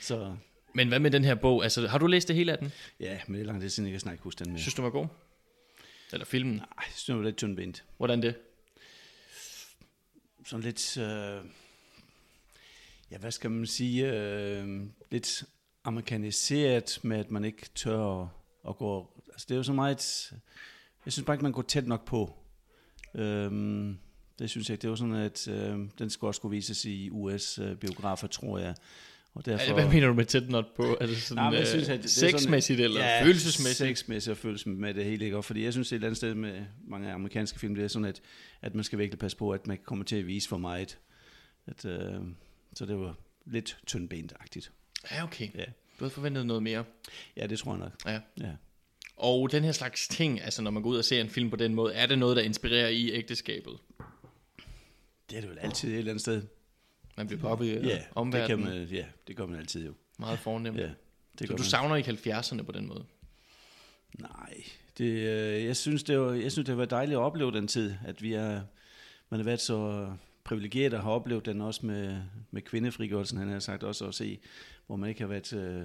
[0.00, 0.36] Så
[0.74, 1.62] Men hvad med den her bog?
[1.62, 2.72] Altså, har du læst det hele af den?
[3.00, 4.60] ja, men det er langt det siden, jeg kan snakke huske den mere.
[4.60, 5.06] Synes du var god?
[6.12, 6.54] Eller filmen?
[6.54, 7.84] Nej, jeg synes, det var lidt tyndbent.
[7.96, 8.34] Hvordan det?
[10.46, 10.96] Sådan lidt...
[10.96, 11.44] Øh,
[13.10, 14.12] ja, hvad skal man sige?
[14.12, 15.44] Øh, lidt
[15.84, 18.28] amerikaniseret med, at man ikke tør at,
[18.68, 19.22] at gå...
[19.32, 20.32] Altså, det er jo så meget...
[21.04, 22.36] Jeg synes bare ikke, man går tæt nok på.
[23.14, 23.98] Øhm,
[24.38, 24.82] det synes jeg.
[24.82, 28.74] Det var sådan, at øh, den skulle også skulle vises i US-biografer, tror jeg.
[29.34, 30.96] Og derfor, Hvad mener du med tæt not på?
[31.00, 33.76] Altså sådan, Nej, men jeg øh, synes, at det er sådan- sexmæssigt eller ja, følelsesmæssigt?
[33.98, 35.36] Sexmæssigt og følelsesmæssigt med det hele, ikke?
[35.36, 37.88] Og fordi jeg synes, det et eller andet sted med mange amerikanske film, det er
[37.88, 38.20] sådan, at,
[38.62, 40.98] at man skal virkelig passe på, at man kommer til at vise for meget.
[41.66, 42.14] At, øh,
[42.74, 44.70] så det var lidt tyndbent-agtigt.
[45.10, 45.48] Ja, okay.
[45.54, 45.64] Ja.
[45.64, 46.84] Du havde forventet noget mere.
[47.36, 47.92] ja, det tror jeg nok.
[48.06, 48.20] Ja.
[48.46, 48.52] Ja.
[49.16, 51.56] Og den her slags ting, altså når man går ud og ser en film på
[51.56, 53.72] den måde, er det noget, der inspirerer i ægteskabet?
[55.30, 56.42] Det er det vel altid et eller andet sted.
[57.16, 58.02] Man bliver poppet i Ja,
[58.32, 59.92] det kan man, ja, det gør man altid jo.
[60.18, 60.78] Meget fornemt.
[60.78, 60.94] Ja, det
[61.38, 61.58] Så du man.
[61.58, 63.04] savner ikke 70'erne på den måde?
[64.18, 64.64] Nej,
[64.98, 67.94] det, øh, jeg, synes, det var, jeg synes, det var dejligt at opleve den tid,
[68.06, 68.60] at vi er,
[69.30, 70.08] man har været så
[70.44, 72.16] privilegeret at have oplevet den også med,
[72.50, 74.38] med kvindefrigørelsen, han har sagt også at se,
[74.86, 75.82] hvor man ikke har været øh,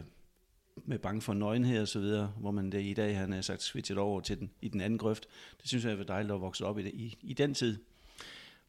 [0.85, 3.61] med bange for nøgenhed og så videre, hvor man det i dag, han har sagt,
[3.63, 5.27] switchet over til den, i den anden grøft.
[5.61, 7.77] Det synes jeg var dejligt at vokse op i, i, i den tid.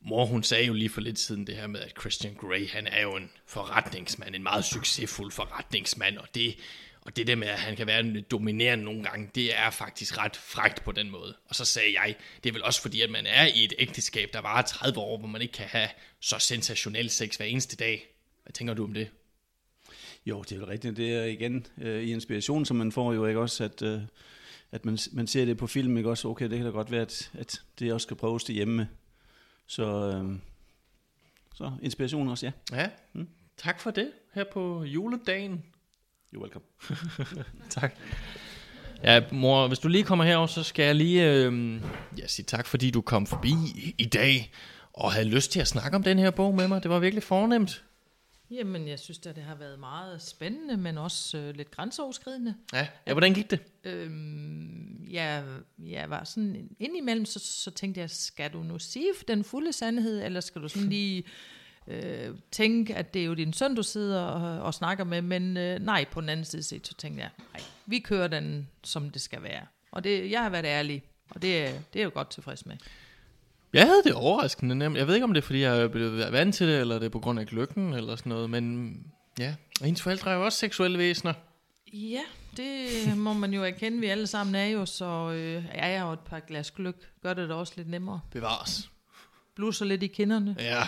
[0.02, 2.86] Mor, hun sagde jo lige for lidt siden det her med, at Christian Grey, han
[2.86, 6.56] er jo en forretningsmand, en meget succesfuld forretningsmand, og det,
[7.00, 10.18] og det der med, at han kan være lidt dominerende nogle gange, det er faktisk
[10.18, 11.36] ret frægt på den måde.
[11.48, 14.30] Og så sagde jeg, det er vel også fordi, at man er i et ægteskab,
[14.32, 15.88] der varer 30 år, hvor man ikke kan have
[16.20, 18.14] så sensationel sex hver eneste dag.
[18.42, 19.08] Hvad tænker du om det?
[20.26, 20.96] Jo, det er jo rigtigt.
[20.96, 24.00] Det er igen øh, i inspiration, som man får jo ikke også, at, øh,
[24.72, 26.28] at man, man ser det på film, ikke også?
[26.28, 28.88] Okay, det kan da godt være, at, at det også skal prøves det hjemme.
[29.70, 30.36] Så, øh,
[31.54, 32.76] så inspiration også, ja.
[32.76, 33.28] Ja, mm.
[33.56, 35.64] tak for det her på juledagen.
[36.34, 36.64] You're welcome.
[37.70, 37.94] Tak.
[39.02, 41.80] Ja, mor, hvis du lige kommer herover, så skal jeg lige øh,
[42.18, 43.52] ja, sige tak, fordi du kom forbi
[43.98, 44.52] i, dag
[44.92, 46.82] og havde lyst til at snakke om den her bog med mig.
[46.82, 47.84] Det var virkelig fornemt.
[48.50, 52.54] Jamen, jeg synes at det har været meget spændende, men også øh, lidt grænseoverskridende.
[52.72, 53.60] Ja, ja hvordan gik det?
[53.84, 55.44] Øhm, jeg,
[55.78, 60.22] jeg var sådan indimellem, så, så tænkte jeg, skal du nu sige den fulde sandhed,
[60.24, 61.24] eller skal du sådan lige
[61.86, 65.56] øh, tænke, at det er jo din søn, du sidder og, og snakker med, men
[65.56, 69.10] øh, nej, på den anden side set, så tænkte jeg, nej, vi kører den, som
[69.10, 69.66] det skal være.
[69.92, 72.66] Og det, jeg har været ærlig, og det, er- det er jeg jo godt tilfreds
[72.66, 72.76] med.
[73.72, 74.96] Jeg havde det overraskende nemt.
[74.96, 77.06] Jeg ved ikke, om det er, fordi jeg er blevet vant til det, eller det
[77.06, 78.96] er på grund af gløkken, eller sådan noget, men
[79.38, 81.32] ja, og hendes forældre er jo også seksuelle væsener.
[81.92, 82.20] Ja,
[82.56, 86.12] det må man jo erkende, vi alle sammen er jo, så øh, er jeg jo
[86.12, 88.20] et par glas gløk, gør det da også lidt nemmere.
[88.32, 88.90] Bevares.
[89.56, 90.56] Blusser lidt i kinderne.
[90.58, 90.82] Ja,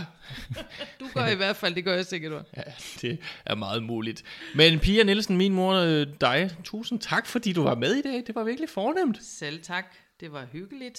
[1.01, 2.51] Du gør i hvert fald, det gør jeg sikkert også.
[2.57, 2.63] ja,
[3.01, 4.23] det er meget muligt.
[4.55, 8.23] Men Pia Nielsen, min mor, øh, dig, tusind tak, fordi du var med i dag.
[8.27, 9.19] Det var virkelig fornemt.
[9.23, 9.85] Selv tak.
[10.21, 10.99] Det var hyggeligt.